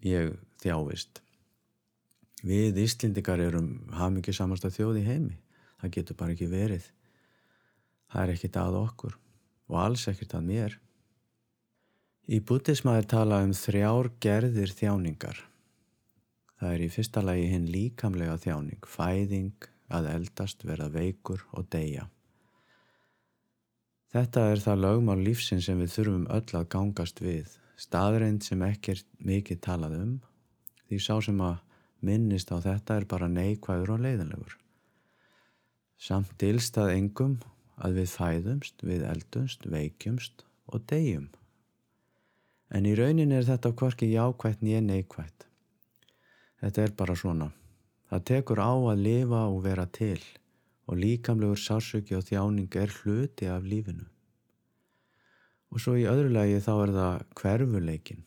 ég 0.05 0.33
þjáist. 0.63 1.21
Við 2.41 2.79
Íslendingar 2.81 3.41
erum 3.43 3.73
haf 3.93 4.13
mikið 4.15 4.37
samasta 4.37 4.71
þjóð 4.73 5.01
í 5.01 5.05
heimi. 5.05 5.35
Það 5.81 5.93
getur 5.97 6.17
bara 6.17 6.35
ekki 6.35 6.47
verið. 6.49 6.87
Það 8.11 8.23
er 8.23 8.33
ekkit 8.35 8.57
að 8.61 8.79
okkur 8.81 9.17
og 9.71 9.77
alls 9.81 10.07
ekkit 10.11 10.33
að 10.37 10.47
mér. 10.47 10.79
Í 12.31 12.39
bútisma 12.45 12.97
er 12.99 13.07
talað 13.09 13.47
um 13.47 13.53
þrjár 13.57 14.11
gerðir 14.23 14.73
þjáningar. 14.77 15.43
Það 16.61 16.73
er 16.75 16.83
í 16.85 16.89
fyrsta 16.93 17.23
lagi 17.25 17.47
hinn 17.49 17.69
líkamlega 17.73 18.37
þjáning, 18.41 18.83
fæðing, 18.85 19.69
að 19.91 20.09
eldast, 20.13 20.65
vera 20.65 20.87
veikur 20.93 21.41
og 21.57 21.65
deyja. 21.73 22.05
Þetta 24.11 24.43
er 24.51 24.61
það 24.61 24.83
lögmál 24.85 25.21
lífsinn 25.23 25.63
sem 25.63 25.79
við 25.79 25.93
þurfum 25.95 26.27
öll 26.35 26.57
að 26.59 26.69
gangast 26.73 27.21
við, 27.23 27.55
staðreind 27.81 28.45
sem 28.45 28.61
ekkert 28.65 29.07
mikið 29.25 29.61
talað 29.65 29.97
um, 29.97 30.15
því 30.87 30.99
sá 31.01 31.15
sem 31.25 31.39
að 31.41 31.59
minnist 32.05 32.51
á 32.53 32.57
þetta 32.61 32.97
er 32.99 33.07
bara 33.09 33.29
neikvæður 33.31 33.95
og 33.95 34.03
leiðanlegur. 34.05 34.57
Samt 36.01 36.33
dilstað 36.41 36.95
engum 36.95 37.37
að 37.81 38.01
við 38.01 38.13
fæðumst, 38.15 38.83
við 38.85 39.05
eldumst, 39.05 39.65
veikjumst 39.69 40.45
og 40.73 40.85
deyjum. 40.89 41.29
En 42.71 42.87
í 42.87 42.93
raunin 42.97 43.33
er 43.35 43.45
þetta 43.45 43.73
hvorki 43.77 44.09
jákvætt 44.13 44.61
nýja 44.65 44.81
neikvætt. 44.85 45.47
Þetta 46.61 46.85
er 46.85 46.93
bara 46.97 47.17
svona. 47.17 47.49
Það 48.09 48.25
tekur 48.29 48.61
á 48.61 48.73
að 48.73 49.03
lifa 49.07 49.41
og 49.49 49.61
vera 49.65 49.87
til 49.87 50.21
og 50.89 50.97
líkamlegur 50.99 51.59
sársöki 51.59 52.17
og 52.17 52.25
þjáning 52.27 52.73
er 52.75 52.91
hluti 53.01 53.47
af 53.47 53.63
lífinu. 53.63 54.10
Og 55.71 55.79
svo 55.79 55.95
í 55.99 56.07
öðru 56.09 56.33
lagi 56.35 56.59
þá 56.63 56.73
er 56.73 56.93
það 56.97 57.21
hverfuleikin. 57.41 58.25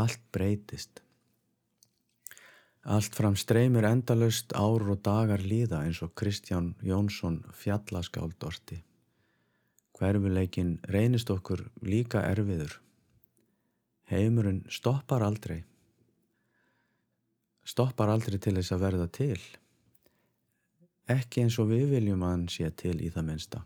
Allt 0.00 0.22
breytist. 0.32 1.02
Allt 2.86 3.18
fram 3.18 3.36
streymir 3.36 3.84
endalust 3.88 4.54
ár 4.54 4.86
og 4.86 5.02
dagar 5.04 5.42
líða 5.42 5.82
eins 5.84 6.00
og 6.06 6.14
Kristján 6.18 6.72
Jónsson 6.86 7.42
fjallaskáldorti. 7.52 8.80
Hverfuleikin 9.96 10.76
reynist 10.92 11.30
okkur 11.32 11.66
líka 11.82 12.22
erfiður 12.24 12.80
Heimurinn 14.06 14.62
stoppar 14.70 15.24
aldrei. 15.26 15.64
Stoppar 17.66 18.12
aldrei 18.12 18.38
til 18.38 18.52
þess 18.54 18.74
að 18.76 18.84
verða 18.84 19.06
til. 19.10 19.40
Ekki 21.10 21.42
eins 21.42 21.56
og 21.58 21.72
við 21.72 21.96
viljum 21.96 22.22
að 22.22 22.30
hann 22.30 22.44
sé 22.54 22.70
til 22.78 22.94
í 23.02 23.10
það 23.10 23.26
minnsta. 23.32 23.62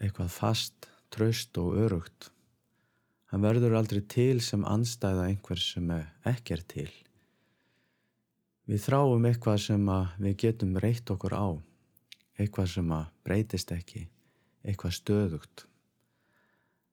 Eitthvað 0.00 0.32
fast, 0.32 0.88
traust 1.12 1.58
og 1.60 1.76
örugt. 1.84 2.30
Hann 3.32 3.44
verður 3.44 3.78
aldrei 3.78 4.02
til 4.04 4.42
sem 4.44 4.64
anstæða 4.68 5.28
einhvers 5.30 5.72
sem 5.74 5.88
ekki 6.28 6.56
er 6.56 6.64
til. 6.68 6.90
Við 8.68 8.84
þráum 8.86 9.26
eitthvað 9.28 9.60
sem 9.66 9.92
við 10.22 10.38
getum 10.44 10.78
reytt 10.80 11.10
okkur 11.12 11.36
á. 11.36 11.48
Eitthvað 12.40 12.72
sem 12.76 12.96
breytist 13.24 13.72
ekki. 13.74 14.06
Eitthvað 14.62 14.98
stöðugt 15.00 15.66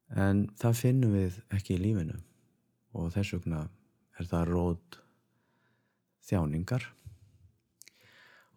en 0.10 0.48
það 0.58 0.80
finnum 0.80 1.14
við 1.14 1.38
ekki 1.54 1.76
í 1.76 1.84
lífinu 1.84 2.18
og 2.98 3.12
þess 3.14 3.36
vegna 3.36 3.62
er 4.20 4.30
það 4.30 4.50
rót 4.50 5.00
þjáningar 6.30 6.88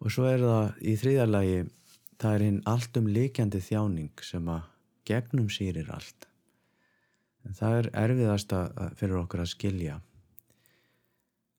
og 0.01 0.13
svo 0.13 0.25
er 0.29 0.41
það 0.41 0.81
í 0.81 0.95
þrýðarlagi 1.01 1.59
það 2.17 2.35
er 2.35 2.45
hinn 2.47 2.61
alltum 2.69 3.09
líkjandi 3.13 3.61
þjáning 3.61 4.25
sem 4.25 4.49
að 4.49 4.69
gegnum 5.07 5.49
sýrir 5.51 5.89
allt. 5.93 6.27
En 7.43 7.55
það 7.57 7.77
er 7.79 7.89
erfiðast 8.05 8.53
fyrir 8.99 9.19
okkur 9.19 9.43
að 9.43 9.51
skilja. 9.51 9.97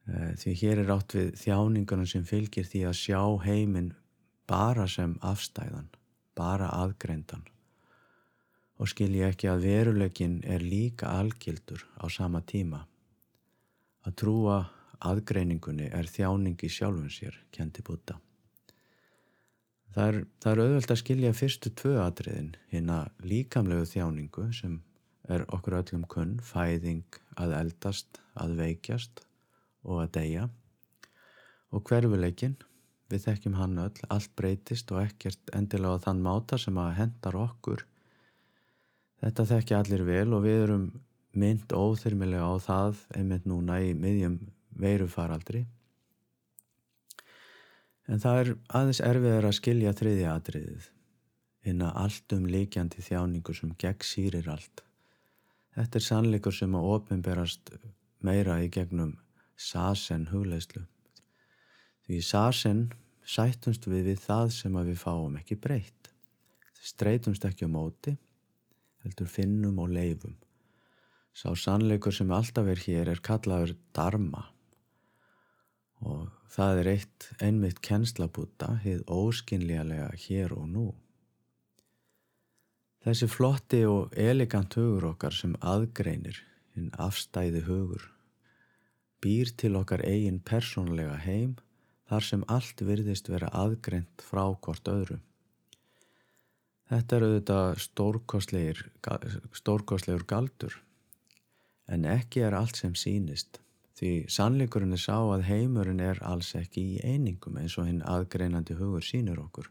Eh, 0.08 0.32
því 0.40 0.54
hér 0.60 0.82
er 0.84 0.92
átt 0.94 1.16
við 1.16 1.34
þjáningunum 1.40 2.08
sem 2.08 2.24
fylgir 2.28 2.68
því 2.68 2.84
að 2.88 2.98
sjá 3.00 3.20
heiminn 3.44 3.92
bara 4.48 4.86
sem 4.88 5.16
afstæðan, 5.24 5.88
bara 6.36 6.68
aðgreindan. 6.72 7.44
Og 8.80 8.90
skilja 8.90 9.30
ekki 9.30 9.48
að 9.48 9.64
veruleikin 9.68 10.40
er 10.44 10.64
líka 10.64 11.12
algildur 11.14 11.84
á 12.00 12.04
sama 12.12 12.42
tíma. 12.42 12.82
Að 14.04 14.16
trúa 14.20 14.58
aðgreiningunni 15.04 15.88
er 15.92 16.08
þjáningi 16.10 16.68
sjálfum 16.68 17.08
sér, 17.12 17.36
kendi 17.52 17.84
búta. 17.84 18.18
Það 19.94 20.08
er, 20.08 20.16
það 20.42 20.50
er 20.52 20.60
auðvöld 20.64 20.90
að 20.90 20.98
skilja 20.98 21.30
fyrstu 21.38 21.70
tvö 21.78 21.92
atriðin, 22.02 22.50
hérna 22.72 22.96
líkamlegu 23.22 23.86
þjáningu 23.86 24.48
sem 24.56 24.80
er 25.30 25.44
okkur 25.54 25.76
öllum 25.78 26.02
kunn, 26.10 26.32
fæðing 26.42 27.18
að 27.38 27.54
eldast, 27.60 28.18
að 28.34 28.56
veikjast 28.58 29.22
og 29.86 30.00
að 30.02 30.10
deyja 30.16 30.48
og 31.74 31.82
hverfuleikin, 31.86 32.56
við 33.10 33.22
þekkjum 33.28 33.56
hann 33.58 33.78
öll, 33.84 34.02
allt 34.10 34.34
breytist 34.38 34.90
og 34.94 35.04
ekkert 35.04 35.54
endilega 35.54 36.02
á 36.02 36.04
þann 36.08 36.22
máta 36.26 36.58
sem 36.58 36.76
að 36.78 36.92
hendar 36.98 37.38
okkur. 37.38 37.86
Þetta 39.22 39.46
þekkja 39.50 39.80
allir 39.82 40.04
vel 40.06 40.28
og 40.34 40.44
við 40.46 40.60
erum 40.66 40.84
mynd 41.38 41.70
óþyrmilega 41.70 42.50
á 42.50 42.54
það 42.62 43.00
einmitt 43.14 43.46
núna 43.50 43.78
í 43.82 43.94
miðjum 43.98 44.38
veirufaraldri 44.78 45.64
En 48.04 48.20
það 48.20 48.40
er 48.40 48.50
aðeins 48.78 49.00
erfiðar 49.00 49.46
að 49.49 49.56
skilja 49.58 49.92
þriðja 49.96 50.32
atriðið, 50.37 50.88
inn 51.70 51.84
að 51.84 52.00
alltum 52.02 52.49
líkjandi 52.52 53.04
þjáningu 53.06 53.54
sem 53.56 53.73
gegn 53.80 54.04
sýrir 54.04 54.50
allt. 54.52 54.84
Þetta 55.75 55.99
er 55.99 56.06
sannleikur 56.06 56.54
sem 56.54 56.76
að 56.76 56.90
ofinberast 56.96 57.73
meira 58.25 58.58
í 58.62 58.68
gegnum 58.73 59.16
sasen 59.56 60.28
hugleislu. 60.30 60.84
Því 62.04 62.20
sasen 62.20 62.87
sættumst 63.25 63.88
við 63.88 64.11
við 64.12 64.25
það 64.26 64.52
sem 64.52 64.76
að 64.76 64.92
við 64.92 65.00
fáum 65.00 65.38
ekki 65.40 65.56
breytt. 65.56 66.12
Streytumst 66.84 67.46
ekki 67.49 67.64
á 67.64 67.73
móti, 67.73 68.12
heldur 69.02 69.30
finnum 69.32 69.80
og 69.80 69.94
leifum. 69.96 70.37
Sá 71.34 71.49
sannleikur 71.56 72.12
sem 72.14 72.30
alltaf 72.30 72.68
er 72.68 72.84
hér 72.84 73.11
er 73.16 73.25
kallaður 73.25 73.73
dharma 73.96 74.44
og 76.04 76.28
það 76.54 76.80
er 76.80 76.90
eitt 76.94 77.28
einmitt 77.42 77.80
kennslabúta 77.84 78.76
hið 78.84 79.02
óskinlega 79.11 80.11
hér 80.26 80.54
og 80.56 80.68
nú. 80.70 80.88
Þessi 83.04 83.28
flotti 83.28 83.82
og 83.88 84.14
elegant 84.16 84.76
hugur 84.78 85.11
okkar 85.11 85.34
sem 85.37 85.56
aðgreinir 85.61 86.38
hinn 86.76 86.90
afstæði 87.00 87.64
hugur 87.66 88.04
býr 89.25 89.49
til 89.56 89.76
okkar 89.80 90.02
eigin 90.04 90.40
persónlega 90.44 91.16
heim 91.25 91.56
þar 92.11 92.25
sem 92.28 92.42
allt 92.52 92.78
virðist 92.84 93.30
vera 93.32 93.49
aðgreint 93.56 94.25
frá 94.25 94.44
hvort 94.52 94.88
öðru. 94.92 95.18
Þetta 96.92 97.16
er 97.16 97.25
auðvitað 97.28 97.68
stórkostlegur 99.56 100.26
galdur 100.28 100.75
en 101.88 102.04
ekki 102.08 102.44
er 102.44 102.54
allt 102.56 102.76
sem 102.80 102.94
sínist 102.96 103.63
Því 103.94 104.10
sannleikurinn 104.34 104.96
er 104.96 105.02
sá 105.02 105.16
að 105.22 105.44
heimurinn 105.46 106.02
er 106.02 106.18
alls 106.26 106.50
ekki 106.58 106.82
í 106.96 107.02
einingum 107.06 107.60
eins 107.60 107.76
og 107.78 107.86
hinn 107.86 108.02
aðgreinandi 108.02 108.75
hugur 108.80 109.06
sínur 109.06 109.38
okkur. 109.45 109.69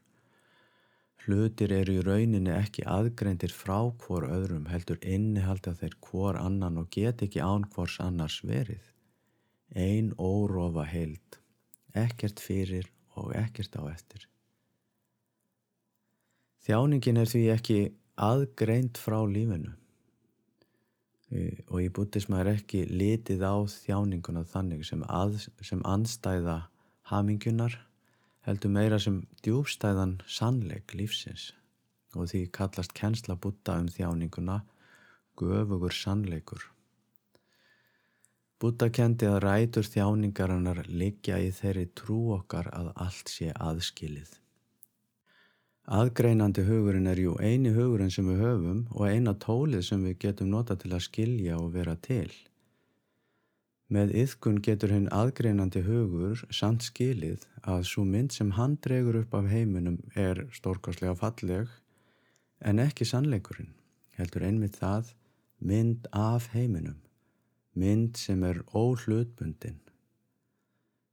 Hlutir 1.24 1.72
eru 1.76 1.98
í 2.00 2.04
rauninni 2.04 2.52
ekki 2.56 2.86
aðgreindir 2.88 3.52
frá 3.56 3.78
hvor 4.04 4.28
öðrum 4.28 4.70
heldur 4.72 5.00
innihalda 5.04 5.76
þeir 5.80 5.98
hvor 6.08 6.40
annan 6.40 6.80
og 6.80 6.90
get 6.96 7.24
ekki 7.24 7.44
án 7.44 7.68
hvors 7.76 8.00
annars 8.04 8.40
verið. 8.48 8.84
Einn 9.76 10.12
órófa 10.16 10.88
heild, 10.88 11.40
ekkert 11.92 12.44
fyrir 12.44 12.92
og 13.20 13.32
ekkert 13.36 13.76
á 13.80 13.84
eftir. 13.92 14.28
Þjáningin 16.64 17.20
er 17.20 17.28
því 17.28 17.46
ekki 17.58 17.80
aðgreint 18.16 19.00
frá 19.00 19.20
lífinu 19.28 19.74
og 21.34 21.80
í 21.82 21.90
bútisma 21.94 22.42
er 22.42 22.52
ekki 22.54 22.84
litið 22.90 23.42
á 23.46 23.56
þjáninguna 23.70 24.44
þannig 24.50 24.86
sem, 24.86 25.02
að, 25.10 25.40
sem 25.66 25.82
anstæða 25.88 26.60
hamingunar 27.10 27.80
heldur 28.46 28.74
meira 28.76 29.00
sem 29.00 29.24
djúbstæðan 29.46 30.20
sannleik 30.28 30.94
lífsins 30.98 31.52
og 32.14 32.30
því 32.30 32.44
kallast 32.54 32.94
kennsla 32.98 33.38
búta 33.40 33.80
um 33.82 33.90
þjáninguna 33.90 34.60
göfugur 35.40 35.96
sannleikur. 35.98 36.68
Búta 38.62 38.88
kendi 38.94 39.28
að 39.28 39.42
rætur 39.44 39.88
þjáningarinnar 39.90 40.86
liggja 40.88 41.40
í 41.42 41.50
þeirri 41.52 41.90
trú 41.98 42.20
okkar 42.38 42.70
að 42.72 42.94
allt 43.08 43.34
sé 43.34 43.50
aðskilið. 43.52 44.43
Aðgreinandi 45.84 46.64
hugurinn 46.64 47.10
er 47.12 47.20
jú 47.20 47.34
eini 47.44 47.74
hugurinn 47.76 48.12
sem 48.12 48.28
við 48.32 48.40
höfum 48.40 48.78
og 48.96 49.04
eina 49.04 49.34
tólið 49.36 49.82
sem 49.84 50.06
við 50.08 50.14
getum 50.22 50.48
nota 50.54 50.78
til 50.80 50.94
að 50.96 51.04
skilja 51.04 51.58
og 51.60 51.74
vera 51.74 51.98
til. 52.00 52.32
Með 53.92 54.14
yðkun 54.22 54.62
getur 54.64 54.94
hinn 54.96 55.10
aðgreinandi 55.12 55.82
hugur 55.84 56.46
samt 56.56 56.88
skilið 56.88 57.44
að 57.68 57.84
svo 57.92 58.06
mynd 58.08 58.32
sem 58.32 58.56
hann 58.56 58.78
dregur 58.80 59.20
upp 59.26 59.36
af 59.36 59.52
heiminum 59.52 60.00
er 60.16 60.46
stórkáslega 60.56 61.18
falleg 61.20 61.68
en 62.64 62.80
ekki 62.80 63.04
sannleikurinn, 63.04 63.76
heldur 64.16 64.48
einmitt 64.48 64.80
það 64.80 65.12
mynd 65.60 66.08
af 66.16 66.48
heiminum, 66.56 67.02
mynd 67.76 68.16
sem 68.16 68.40
er 68.48 68.64
óhlutbundin. 68.72 69.82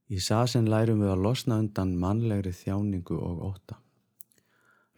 Í 0.06 0.22
sasen 0.22 0.70
lærum 0.70 1.02
við 1.02 1.16
að 1.16 1.22
losna 1.26 1.58
undan 1.58 1.98
mannlegri 1.98 2.54
þjáningu 2.54 3.18
og 3.18 3.46
óta 3.50 3.82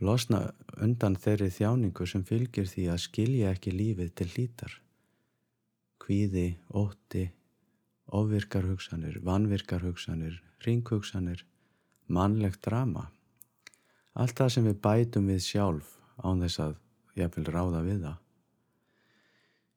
losna 0.03 0.41
undan 0.83 1.17
þeirri 1.17 1.51
þjáningu 1.55 2.07
sem 2.11 2.25
fylgir 2.27 2.67
því 2.69 2.89
að 2.93 3.05
skilja 3.05 3.53
ekki 3.55 3.75
lífið 3.75 4.11
til 4.19 4.29
hlítar. 4.35 4.75
Kvíði, 6.03 6.49
ótti, 6.69 7.29
ofvirkar 8.11 8.67
hugsanir, 8.67 9.21
vanvirkar 9.23 9.85
hugsanir, 9.87 10.41
ringhugsanir, 10.67 11.45
mannlegt 12.11 12.65
drama. 12.67 13.09
Allt 14.13 14.37
það 14.37 14.51
sem 14.57 14.67
við 14.69 14.81
bætum 14.85 15.31
við 15.31 15.47
sjálf 15.47 15.95
án 16.19 16.43
þess 16.43 16.61
að 16.67 16.75
ég 17.17 17.31
vil 17.37 17.47
ráða 17.49 17.85
við 17.87 18.03
það. 18.09 18.19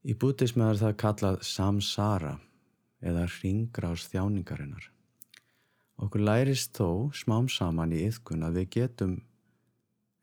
Í 0.06 0.14
bútismi 0.22 0.66
er 0.66 0.82
það 0.82 0.98
kallað 1.02 1.40
samsara 1.46 2.36
eða 3.06 3.30
ringgrás 3.38 4.10
þjáningarinnar. 4.12 4.90
Okkur 6.02 6.26
lærist 6.28 6.76
þó 6.76 7.14
smám 7.16 7.48
saman 7.50 7.94
í 7.96 8.04
yðkun 8.10 8.44
að 8.46 8.60
við 8.60 8.70
getum 8.76 9.16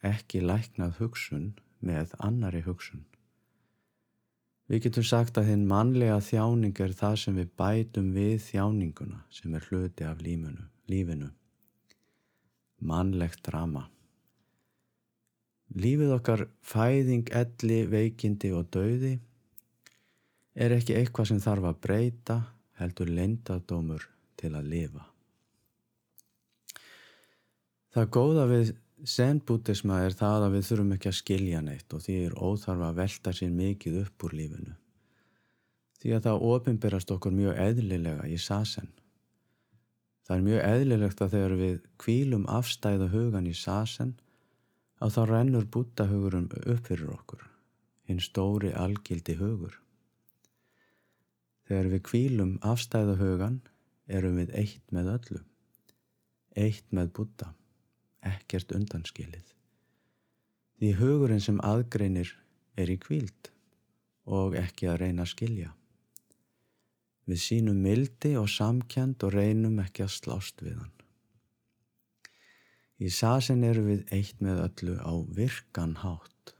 ekki 0.02 0.42
læknað 0.42 0.98
hugsun 0.98 1.52
með 1.82 2.14
annari 2.18 2.62
hugsun. 2.66 3.04
Við 4.70 4.86
getum 4.86 5.04
sagt 5.06 5.38
að 5.38 5.50
þinn 5.50 5.64
mannlega 5.68 6.18
þjáning 6.24 6.78
er 6.80 6.94
það 6.96 7.16
sem 7.22 7.38
við 7.38 7.48
bætum 7.60 8.12
við 8.14 8.36
þjáninguna 8.46 9.22
sem 9.30 9.54
er 9.54 9.66
hluti 9.68 10.06
af 10.08 10.22
lífinu. 10.24 10.68
lífinu. 10.88 11.30
Mannlegt 12.80 13.42
drama. 13.46 13.88
Lífið 15.72 16.14
okkar 16.16 16.46
fæðing, 16.60 17.30
elli, 17.32 17.86
veikindi 17.88 18.50
og 18.52 18.66
dauði 18.74 19.18
er 20.54 20.74
ekki 20.76 20.96
eitthvað 20.98 21.30
sem 21.30 21.40
þarf 21.40 21.68
að 21.70 21.80
breyta 21.86 22.38
heldur 22.80 23.08
lendadómur 23.08 24.08
til 24.36 24.52
að 24.58 24.68
lifa. 24.68 25.06
Það 27.92 28.10
góða 28.16 28.44
við 28.50 28.74
Zen-bútisma 29.02 29.96
er 30.06 30.14
það 30.14 30.44
að 30.46 30.52
við 30.54 30.66
þurfum 30.68 30.90
ekki 30.94 31.08
að 31.10 31.16
skilja 31.18 31.60
neitt 31.66 31.94
og 31.96 32.04
því 32.04 32.16
er 32.22 32.34
óþarfa 32.38 32.88
að 32.92 32.98
velta 33.00 33.32
sér 33.34 33.50
mikið 33.50 33.96
upp 34.04 34.24
úr 34.28 34.34
lífinu. 34.38 34.74
Því 35.98 36.12
að 36.14 36.26
það 36.26 36.44
ofinberast 36.50 37.10
okkur 37.10 37.32
mjög 37.34 37.56
eðlilega 37.64 38.28
í 38.30 38.36
sasen. 38.38 38.92
Það 40.22 40.36
er 40.36 40.44
mjög 40.46 40.62
eðlilegt 40.68 41.22
að 41.24 41.34
þegar 41.34 41.54
við 41.58 41.80
kvílum 42.04 42.44
afstæða 42.46 43.08
hugan 43.10 43.48
í 43.50 43.54
sasen 43.58 44.12
að 45.02 45.16
þá 45.16 45.22
rennur 45.32 45.66
bútahugurum 45.74 46.46
upp 46.62 46.86
fyrir 46.86 47.10
okkur, 47.10 47.42
hinn 48.06 48.22
stóri 48.22 48.70
algildi 48.70 49.34
hugur. 49.40 49.80
Þegar 51.66 51.90
við 51.96 52.04
kvílum 52.06 52.54
afstæða 52.62 53.18
hugan 53.18 53.58
erum 54.06 54.38
við 54.38 54.54
eitt 54.62 54.94
með 54.94 55.10
öllu, 55.16 55.42
eitt 56.54 56.86
með 56.94 57.10
búta 57.18 57.50
ekkert 58.26 58.72
undanskilið. 58.76 59.44
Því 60.78 60.90
hugurinn 60.98 61.42
sem 61.42 61.60
aðgreinir 61.62 62.32
er 62.78 62.90
í 62.90 62.98
kvíld 62.98 63.52
og 64.26 64.56
ekki 64.58 64.88
að 64.90 65.00
reyna 65.04 65.26
að 65.26 65.32
skilja. 65.34 65.70
Við 67.30 67.38
sínum 67.38 67.78
mildi 67.84 68.34
og 68.38 68.48
samkjand 68.50 69.22
og 69.22 69.34
reynum 69.36 69.78
ekki 69.82 70.06
að 70.06 70.14
slást 70.16 70.62
við 70.62 70.80
hann. 70.80 70.94
Í 73.02 73.10
sasin 73.10 73.62
eru 73.66 73.82
við 73.86 74.02
eitt 74.14 74.42
með 74.42 74.62
öllu 74.66 74.96
á 75.02 75.14
virkan 75.38 75.96
hátt, 76.02 76.54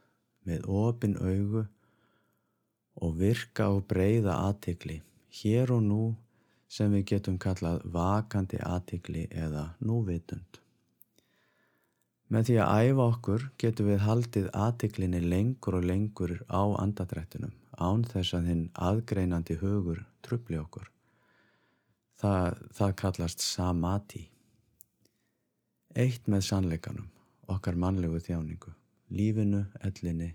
með 0.46 0.66
opin 0.66 1.14
augu 1.18 1.66
og 3.02 3.14
virka 3.18 3.68
og 3.74 3.86
breyða 3.90 4.38
aðtikli, 4.48 5.00
hér 5.42 5.74
og 5.74 5.84
nú 5.86 6.02
sem 6.72 6.94
við 6.94 7.06
getum 7.14 7.38
kallað 7.42 7.82
vakandi 7.94 8.58
aðtikli 8.64 9.28
eða 9.30 9.68
núvitund. 9.82 10.61
Með 12.32 12.46
því 12.48 12.54
að 12.64 12.86
æfa 12.86 13.06
okkur 13.10 13.42
getum 13.60 13.88
við 13.90 13.98
haldið 14.06 14.46
aðtiklinni 14.56 15.18
lengur 15.20 15.74
og 15.76 15.84
lengur 15.84 16.38
á 16.48 16.62
andadrættunum 16.80 17.52
án 17.76 18.04
þess 18.08 18.36
að 18.38 18.46
hinn 18.48 18.62
aðgreinandi 18.72 19.58
hugur 19.60 20.00
trubli 20.24 20.56
okkur. 20.56 20.86
Það, 22.22 22.62
það 22.72 22.94
kallast 23.02 23.44
samati. 23.44 24.22
Eitt 25.92 26.30
með 26.30 26.46
sannleikanum, 26.46 27.10
okkar 27.52 27.76
mannlegu 27.76 28.22
þjáningu, 28.24 28.72
lífinu, 29.12 29.66
ellinni, 29.84 30.30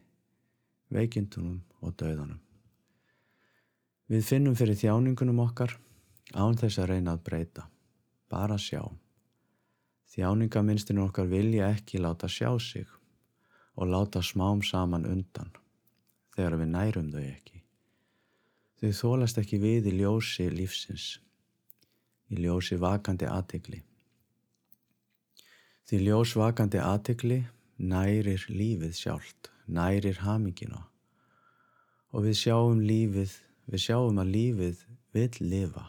veikindunum 0.94 1.64
og 1.82 1.98
döðanum. 1.98 2.38
Við 4.08 4.24
finnum 4.28 4.56
fyrir 4.60 4.78
þjáningunum 4.78 5.42
okkar 5.48 5.74
án 6.38 6.62
þess 6.62 6.78
að 6.84 6.92
reyna 6.94 7.18
að 7.18 7.26
breyta, 7.26 7.66
bara 8.30 8.62
sjá. 8.62 8.86
Þjáningaminstinu 10.14 11.04
okkar 11.08 11.28
vilja 11.32 11.72
ekki 11.74 12.00
láta 12.00 12.30
sjá 12.32 12.54
sig 12.60 12.88
og 13.76 13.92
láta 13.92 14.24
smám 14.24 14.64
saman 14.64 15.06
undan 15.06 15.52
þegar 16.36 16.58
við 16.62 16.72
nærum 16.74 17.12
þau 17.12 17.24
ekki. 17.26 17.62
Þau 18.78 18.92
þólast 19.02 19.42
ekki 19.42 19.60
við 19.62 19.90
í 19.92 19.98
ljósi 20.00 20.48
lífsins, 20.54 21.18
í 22.30 22.38
ljósi 22.44 22.78
vakandi 22.78 23.26
aðtegli. 23.26 23.82
Því 25.88 25.98
ljósvakandi 26.04 26.80
aðtegli 26.84 27.38
nærir 27.80 28.42
lífið 28.52 28.96
sjálft, 28.98 29.52
nærir 29.72 30.20
hamingina 30.20 30.82
og 32.12 32.26
við 32.26 32.36
sjáum 32.42 32.82
lífið, 32.84 33.32
við 33.72 33.84
sjáum 33.86 34.20
að 34.20 34.34
lífið 34.34 34.82
vil 35.16 35.32
lifa 35.40 35.86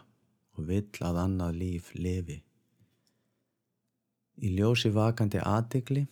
og 0.55 0.69
vil 0.71 0.85
að 1.03 1.19
annað 1.25 1.59
líf 1.63 1.91
lifi. 1.99 2.39
Í 4.39 4.53
ljósi 4.55 4.93
vakandi 4.95 5.41
aðtegli 5.43 6.05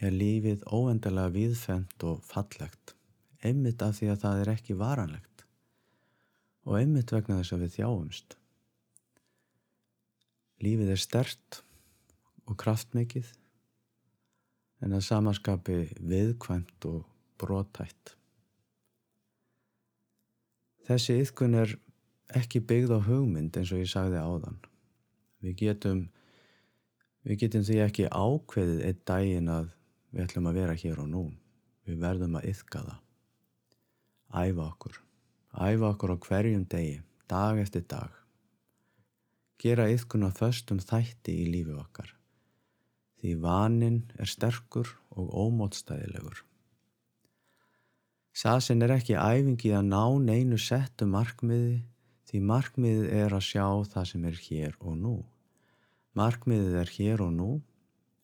er 0.00 0.12
lífið 0.12 0.66
óendalega 0.68 1.32
viðfemt 1.32 2.04
og 2.04 2.20
fallegt, 2.28 2.94
einmitt 3.40 3.80
af 3.84 3.96
því 3.98 4.10
að 4.12 4.22
það 4.24 4.42
er 4.42 4.52
ekki 4.54 4.76
varanlegt 4.80 5.44
og 6.68 6.76
einmitt 6.76 7.12
vegna 7.14 7.38
þess 7.40 7.54
að 7.56 7.62
við 7.64 7.74
þjáumst. 7.78 8.36
Lífið 10.60 10.92
er 10.92 11.00
stert 11.00 11.60
og 12.44 12.58
kraftmikið 12.60 13.30
en 14.84 14.96
að 14.96 15.06
samaskapi 15.06 15.78
viðkvæmt 15.98 16.88
og 16.90 17.04
brotætt. 17.40 18.14
Þessi 20.88 21.20
yðkun 21.22 21.56
er 21.62 21.76
ekki 22.36 22.60
byggð 22.60 22.96
á 22.96 22.98
hugmynd 23.08 23.56
eins 23.56 23.72
og 23.72 23.82
ég 23.82 23.90
sagði 23.90 24.20
áðan. 24.20 24.58
Við 25.40 25.56
getum, 25.64 26.00
við 27.30 27.44
getum 27.44 27.66
því 27.68 27.78
ekki 27.86 28.08
ákveðið 28.10 28.82
einn 28.88 29.00
daginn 29.06 29.52
að 29.54 29.72
við 30.10 30.26
ætlum 30.26 30.50
að 30.50 30.60
vera 30.60 30.78
hér 30.82 31.02
og 31.04 31.10
nú. 31.14 31.24
Við 31.86 32.02
verðum 32.02 32.38
að 32.40 32.50
yðka 32.50 32.84
það. 32.90 33.00
Æfa 34.44 34.64
okkur. 34.66 35.02
Æfa 35.54 35.90
okkur 35.94 36.14
á 36.14 36.16
hverjum 36.26 36.64
degi, 36.70 37.02
dag 37.30 37.62
eftir 37.62 37.86
dag. 37.90 38.14
Gera 39.60 39.90
yðkun 39.90 40.26
á 40.26 40.30
föstum 40.34 40.82
þætti 40.82 41.38
í 41.44 41.52
lífi 41.54 41.78
okkar 41.78 42.16
því 43.20 43.34
vanin 43.42 43.98
er 44.16 44.28
sterkur 44.28 44.88
og 45.12 45.28
ómótstæðilegur. 45.28 46.40
Sasin 48.32 48.80
er 48.84 48.94
ekki 48.94 49.18
æfingi 49.18 49.74
að 49.76 49.90
ná 49.90 50.04
neinu 50.24 50.58
settu 50.60 51.08
markmiði 51.10 51.82
því 52.30 52.40
markmiðið 52.48 53.10
er 53.20 53.34
að 53.36 53.46
sjá 53.50 53.66
það 53.92 54.08
sem 54.12 54.24
er 54.30 54.38
hér 54.46 54.78
og 54.80 54.96
nú. 54.96 55.16
Markmiðið 56.18 56.76
er 56.80 56.94
hér 56.96 57.22
og 57.22 57.34
nú, 57.34 57.50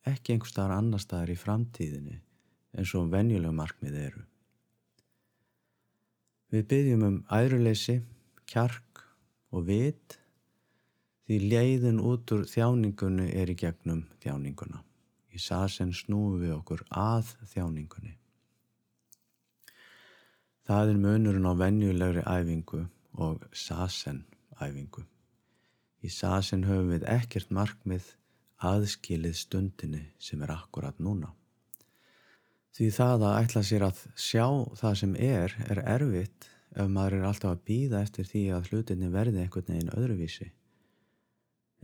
ekki 0.06 0.34
einhver 0.34 0.50
staðar 0.50 0.78
annar 0.80 1.02
staðar 1.02 1.32
í 1.34 1.38
framtíðinni 1.38 2.20
eins 2.76 2.92
og 2.98 3.08
venjuleg 3.12 3.54
markmið 3.56 3.98
eru. 4.02 4.22
Við 6.52 6.66
byggjum 6.70 7.06
um 7.06 7.16
æðruleysi, 7.32 7.96
kjark 8.46 9.02
og 9.50 9.66
vit 9.70 10.18
því 11.26 11.40
leiðin 11.50 12.02
út 12.02 12.30
úr 12.34 12.44
þjáningunni 12.46 13.30
er 13.34 13.50
í 13.50 13.56
gegnum 13.58 14.04
þjáninguna. 14.22 14.82
Í 15.34 15.40
sasen 15.42 15.90
snúum 15.96 16.38
við 16.40 16.54
okkur 16.56 16.84
að 16.90 17.34
þjáningunni. 17.50 18.14
Það 20.66 20.92
er 20.92 21.02
munurinn 21.02 21.50
á 21.50 21.54
venjulegri 21.58 22.22
æfingu 22.26 22.86
og 23.22 23.44
sasen 23.54 24.24
æfingu. 24.60 25.04
Í 26.04 26.10
sasen 26.12 26.66
höfum 26.68 26.92
við 26.92 27.06
ekkert 27.08 27.52
markmið 27.54 28.12
aðskilið 28.64 29.36
stundinni 29.36 30.02
sem 30.18 30.42
er 30.44 30.52
akkurat 30.54 30.98
núna. 31.02 31.32
Því 32.76 32.90
það 32.92 33.24
að 33.24 33.38
ætla 33.40 33.62
sér 33.64 33.86
að 33.86 34.02
sjá 34.20 34.46
það 34.76 34.98
sem 35.00 35.16
er, 35.16 35.54
er 35.70 35.80
erfitt 35.96 36.50
ef 36.76 36.90
maður 36.92 37.18
er 37.18 37.26
alltaf 37.30 37.54
að 37.54 37.64
býða 37.70 38.02
eftir 38.04 38.28
því 38.28 38.42
að 38.52 38.70
hlutinni 38.70 39.08
verði 39.12 39.42
einhvern 39.42 39.72
veginn 39.72 39.94
öðruvísi. 39.96 40.50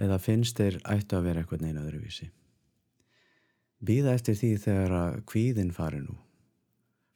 Eða 0.02 0.18
finnst 0.20 0.60
þeir 0.60 0.78
ættu 0.92 1.16
að 1.16 1.28
vera 1.28 1.42
einhvern 1.42 1.64
veginn 1.64 1.80
öðruvísi. 1.80 2.28
Býða 3.82 4.16
eftir 4.18 4.36
því 4.38 4.50
þegar 4.62 4.96
að 4.98 5.16
kvíðin 5.32 5.72
fari 5.74 6.02
nú, 6.04 6.18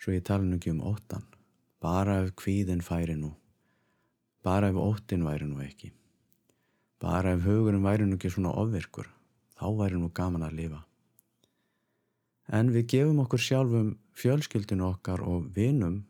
svo 0.01 0.17
ég 0.17 0.25
tala 0.27 0.47
nú 0.47 0.57
ekki 0.57 0.73
um 0.73 0.83
óttan, 0.89 1.23
bara 1.85 2.23
ef 2.25 2.33
kvíðin 2.41 2.83
færi 2.83 3.15
nú, 3.21 3.31
bara 4.43 4.73
ef 4.73 4.81
óttin 4.81 5.25
væri 5.27 5.47
nú 5.47 5.61
ekki, 5.63 5.93
bara 7.03 7.35
ef 7.37 7.45
hugurinn 7.47 7.85
væri 7.85 8.07
nú 8.07 8.19
ekki 8.19 8.31
svona 8.33 8.55
ofvirkur, 8.63 9.09
þá 9.59 9.67
væri 9.81 10.01
nú 10.01 10.11
gaman 10.15 10.47
að 10.47 10.57
lifa. 10.61 10.81
En 12.59 12.73
við 12.75 12.89
gefum 12.95 13.23
okkur 13.25 13.43
sjálfum 13.43 13.93
fjölskyldinu 14.17 14.87
okkar 14.93 15.23
og 15.23 15.49
vinum 15.57 16.03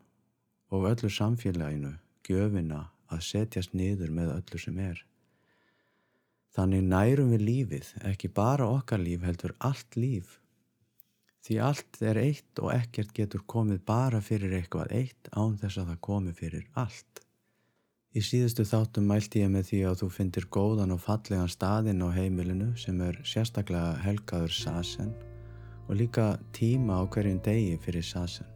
og 0.71 0.89
öllu 0.93 1.11
samfélaginu 1.11 1.95
gjöfina 2.29 2.87
að 3.11 3.27
setjast 3.31 3.75
niður 3.75 4.11
með 4.13 4.35
öllu 4.39 4.61
sem 4.61 4.81
er. 4.83 5.05
Þannig 6.57 6.89
nærum 6.89 7.31
við 7.35 7.47
lífið, 7.51 7.93
ekki 8.11 8.33
bara 8.33 8.69
okkar 8.69 9.01
líf 9.03 9.25
heldur 9.25 9.55
allt 9.61 9.97
líf 9.97 10.39
Því 11.47 11.61
allt 11.63 12.01
er 12.03 12.19
eitt 12.19 12.59
og 12.59 12.73
ekkert 12.75 13.13
getur 13.15 13.45
komið 13.47 13.85
bara 13.87 14.19
fyrir 14.25 14.57
eitthvað 14.57 14.91
eitt 14.97 15.29
án 15.31 15.55
þess 15.61 15.79
að 15.79 15.93
það 15.93 16.01
komi 16.03 16.33
fyrir 16.35 16.65
allt. 16.83 17.21
Í 18.17 18.23
síðustu 18.25 18.65
þáttum 18.65 19.11
mælti 19.11 19.43
ég 19.43 19.51
með 19.53 19.67
því 19.69 19.79
að 19.91 19.99
þú 20.01 20.07
fyndir 20.15 20.45
góðan 20.49 20.95
og 20.95 21.03
fallegan 21.05 21.51
staðinn 21.53 22.01
á 22.01 22.09
heimilinu 22.17 22.71
sem 22.81 22.97
er 23.05 23.19
sérstaklega 23.29 23.91
helgaður 24.07 24.55
sasen 24.57 25.11
og 25.85 25.99
líka 26.01 26.39
tíma 26.57 26.97
á 26.97 27.05
hverjum 27.13 27.43
degi 27.45 27.75
fyrir 27.85 28.07
sasen. 28.09 28.49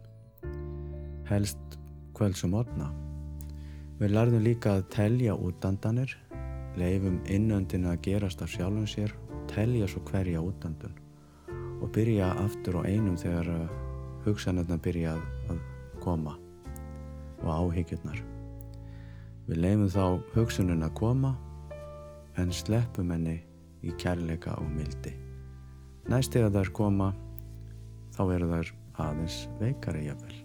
Helst 1.29 1.77
kvöldsum 2.17 2.57
orna. 2.57 2.89
Við 4.01 4.17
lærðum 4.17 4.49
líka 4.49 4.79
að 4.79 4.89
telja 4.97 5.37
útandanir, 5.37 6.17
leifum 6.81 7.21
innöndinu 7.29 7.93
að 7.93 8.01
gerast 8.09 8.41
af 8.41 8.57
sjálfum 8.57 8.89
sér 8.89 9.13
og 9.29 9.45
telja 9.53 9.93
svo 9.93 10.01
hverja 10.09 10.41
útandun 10.41 10.97
og 11.81 11.89
byrja 11.93 12.33
aftur 12.47 12.81
á 12.81 12.89
einum 12.89 13.21
þegar 13.21 13.53
uh, 13.53 13.79
hugsanirna 14.25 14.81
byrja 14.81 15.19
að 15.53 15.65
koma 16.01 16.39
og 17.45 17.49
áhyggjurnar. 17.61 18.40
Við 19.49 19.63
leifum 19.65 19.89
þá 19.91 20.05
hugsunin 20.35 20.87
að 20.87 20.95
koma 21.01 21.35
en 22.39 22.53
sleppum 22.55 23.11
henni 23.15 23.41
í 23.83 23.95
kærleika 24.01 24.55
og 24.61 24.69
mildi. 24.75 25.13
Næst 26.11 26.37
þegar 26.37 26.55
þær 26.57 26.73
koma 26.77 27.11
þá 28.17 28.23
eru 28.37 28.49
þær 28.55 28.73
aðeins 29.07 29.43
veikari 29.61 30.07
jafnvel. 30.09 30.41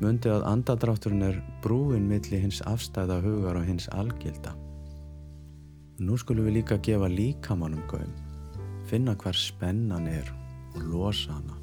Mundi 0.00 0.32
að 0.32 0.46
andadrátturinn 0.48 1.26
er 1.28 1.42
brúin 1.64 2.08
milli 2.08 2.40
hins 2.40 2.62
afstæða 2.68 3.20
hugar 3.24 3.60
og 3.60 3.68
hins 3.68 3.88
algilda. 3.92 4.54
Nú 6.00 6.16
skulum 6.16 6.48
við 6.48 6.60
líka 6.60 6.80
gefa 6.80 7.10
líkamannum 7.12 7.84
gauðum 7.90 8.16
finna 8.90 9.14
hver 9.14 9.36
spennan 9.38 10.08
er 10.10 10.26
og 10.74 10.82
losa 10.82 11.36
hana. 11.36 11.58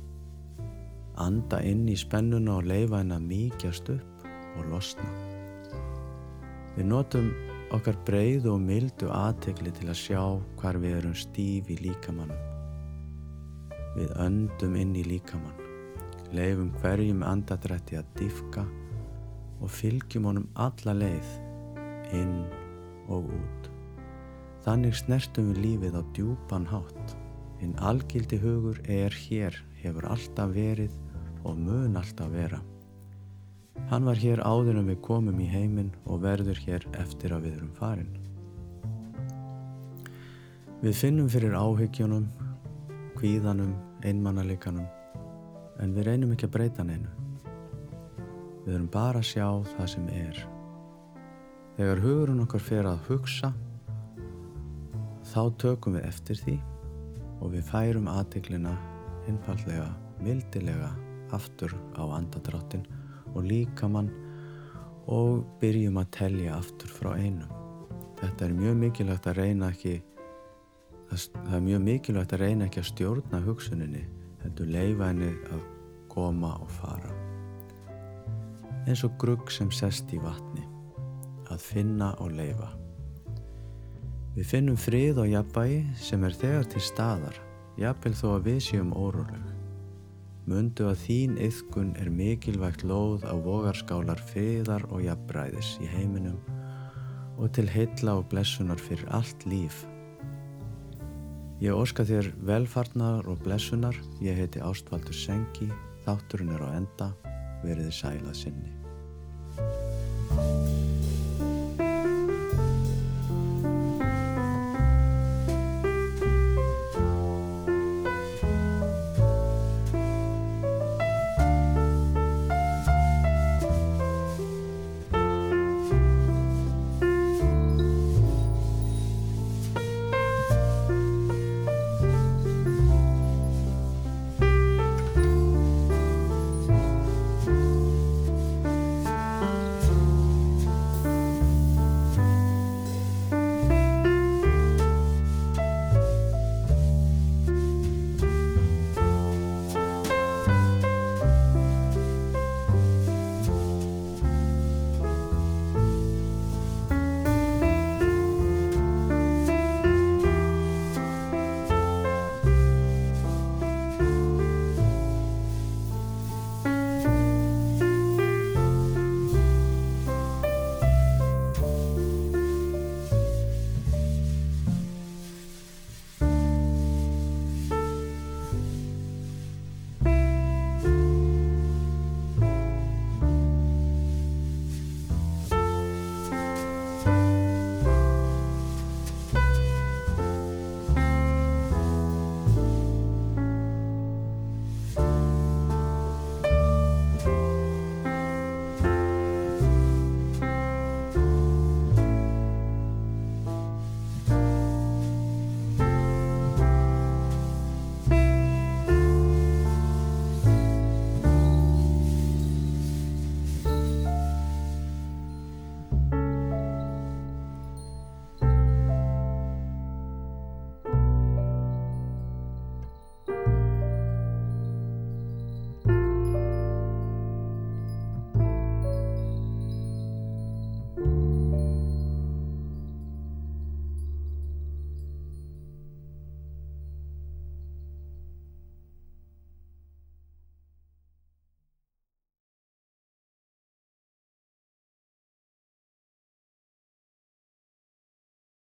Anda 1.20 1.60
inn 1.66 1.88
í 1.90 1.96
spennuna 2.00 2.60
og 2.62 2.70
leifa 2.70 3.02
henn 3.02 3.16
að 3.16 3.26
mýkjast 3.32 3.90
upp 3.92 4.28
og 4.60 4.70
losna. 4.72 5.37
Við 6.78 6.88
notum 6.92 7.32
okkar 7.76 7.98
breyðu 8.08 8.54
og 8.54 8.64
mildu 8.64 9.10
aðtegli 9.12 9.74
til 9.76 9.90
að 9.90 10.00
sjá 10.00 10.22
hvar 10.62 10.80
við 10.80 11.00
erum 11.02 11.18
stíf 11.18 11.72
í 11.74 11.80
líkamannum. 11.82 12.44
Við 13.98 14.14
öndum 14.22 14.78
inn 14.78 14.96
í 14.96 15.04
líkamann, 15.08 15.68
leifum 16.38 16.70
hverjum 16.80 17.24
andadrætti 17.26 17.98
að 17.98 18.12
diffka 18.20 18.68
og 19.58 19.74
fylgjum 19.74 20.30
honum 20.30 20.50
alla 20.54 20.94
leið, 20.94 21.32
inn 22.14 22.44
og 23.10 23.26
út. 23.26 23.72
Þannig 24.68 25.00
snertum 25.02 25.50
við 25.52 25.64
lífið 25.66 25.98
á 25.98 26.02
djúpan 26.14 26.68
hátt 26.70 27.18
Hinn 27.58 27.74
algildi 27.82 28.38
hugur 28.38 28.78
er 28.86 29.14
hér, 29.26 29.56
hefur 29.82 30.06
alltaf 30.14 30.52
verið 30.54 30.94
og 31.48 31.58
mun 31.58 31.98
alltaf 31.98 32.30
vera. 32.30 32.60
Hann 33.88 34.04
var 34.04 34.20
hér 34.20 34.42
áður 34.44 34.82
en 34.82 34.90
við 34.90 34.98
komum 35.00 35.38
í 35.40 35.46
heiminn 35.48 35.94
og 36.12 36.20
verður 36.26 36.58
hér 36.66 36.84
eftir 37.00 37.32
að 37.32 37.46
við 37.46 37.54
erum 37.56 37.70
farin. 37.78 38.10
Við 40.82 40.98
finnum 41.00 41.30
fyrir 41.32 41.56
áhyggjónum, 41.56 42.26
kvíðanum, 43.16 43.72
einmannalikanum, 44.04 44.90
en 45.80 45.96
við 45.96 46.10
reynum 46.10 46.36
ekki 46.36 46.50
að 46.50 46.54
breyta 46.58 46.84
neinu. 46.84 47.14
Við 48.66 48.74
erum 48.76 48.92
bara 48.92 49.24
að 49.24 49.30
sjá 49.32 49.48
það 49.72 49.90
sem 49.96 50.12
er. 50.18 50.44
Þegar 51.80 52.04
hugurinn 52.04 52.44
okkar 52.44 52.68
fer 52.68 52.92
að 52.92 53.08
hugsa, 53.08 53.54
þá 55.32 55.42
tökum 55.64 55.96
við 55.96 56.12
eftir 56.12 56.44
því 56.44 56.60
og 57.40 57.56
við 57.56 57.68
færum 57.72 58.12
aðteglina 58.12 58.76
einfallega, 59.32 59.94
mildilega 60.20 60.92
aftur 61.32 61.72
á 61.96 62.04
andadráttin 62.20 62.84
og 63.38 63.48
líkamann 63.48 64.12
og 65.08 65.46
byrjum 65.62 66.02
að 66.02 66.12
telja 66.18 66.58
aftur 66.58 66.92
frá 66.92 67.14
einum. 67.16 67.52
Þetta 68.18 68.48
er 68.48 68.56
mjög 68.58 68.78
mikilvægt 68.82 69.30
að 69.30 69.42
reyna 69.44 69.72
ekki 69.72 69.98
það 71.08 71.56
er 71.56 71.64
mjög 71.64 71.84
mikilvægt 71.86 72.34
að 72.36 72.42
reyna 72.44 72.68
ekki 72.68 72.82
að 72.82 72.90
stjórna 72.90 73.42
hugsuninni 73.46 74.04
heldur 74.44 74.72
leifa 74.72 75.12
henni 75.12 75.30
að 75.54 75.62
koma 76.12 76.54
og 76.62 76.72
fara. 76.80 77.14
Eins 78.88 79.04
og 79.04 79.18
grugg 79.20 79.52
sem 79.52 79.72
sest 79.76 80.12
í 80.16 80.20
vatni, 80.24 80.64
að 81.52 81.64
finna 81.64 82.14
og 82.24 82.32
leifa. 82.36 82.72
Við 84.38 84.48
finnum 84.48 84.80
frið 84.80 85.24
og 85.24 85.32
jafnbæi 85.32 85.84
sem 86.00 86.24
er 86.24 86.36
þegar 86.40 86.72
til 86.72 86.84
staðar, 86.86 87.40
jafnvel 87.80 88.16
þó 88.16 88.28
að 88.36 88.50
við 88.52 88.60
séum 88.70 88.94
óróleg. 88.96 89.57
Mundu 90.48 90.86
að 90.88 91.02
þín 91.04 91.34
yðkun 91.44 91.90
er 92.00 92.08
mikilvægt 92.08 92.86
lóð 92.88 93.26
á 93.28 93.36
vogarskálar 93.36 94.22
friðar 94.30 94.86
og 94.88 95.04
jafnbræðis 95.04 95.74
í 95.84 95.90
heiminum 95.92 96.38
og 97.36 97.52
til 97.58 97.68
heilla 97.68 98.16
og 98.22 98.30
blessunar 98.32 98.80
fyrir 98.80 99.04
allt 99.12 99.44
líf. 99.44 99.84
Ég 101.60 101.76
óska 101.76 102.08
þér 102.08 102.32
velfarnar 102.48 103.28
og 103.28 103.44
blessunar, 103.44 104.00
ég 104.24 104.40
heiti 104.40 104.64
Ástvaldur 104.64 105.20
Sengi, 105.20 105.68
þátturinn 106.08 106.56
er 106.56 106.64
á 106.64 106.70
enda, 106.80 107.12
veriði 107.66 107.92
sælað 108.00 108.40
sinni. 108.46 108.72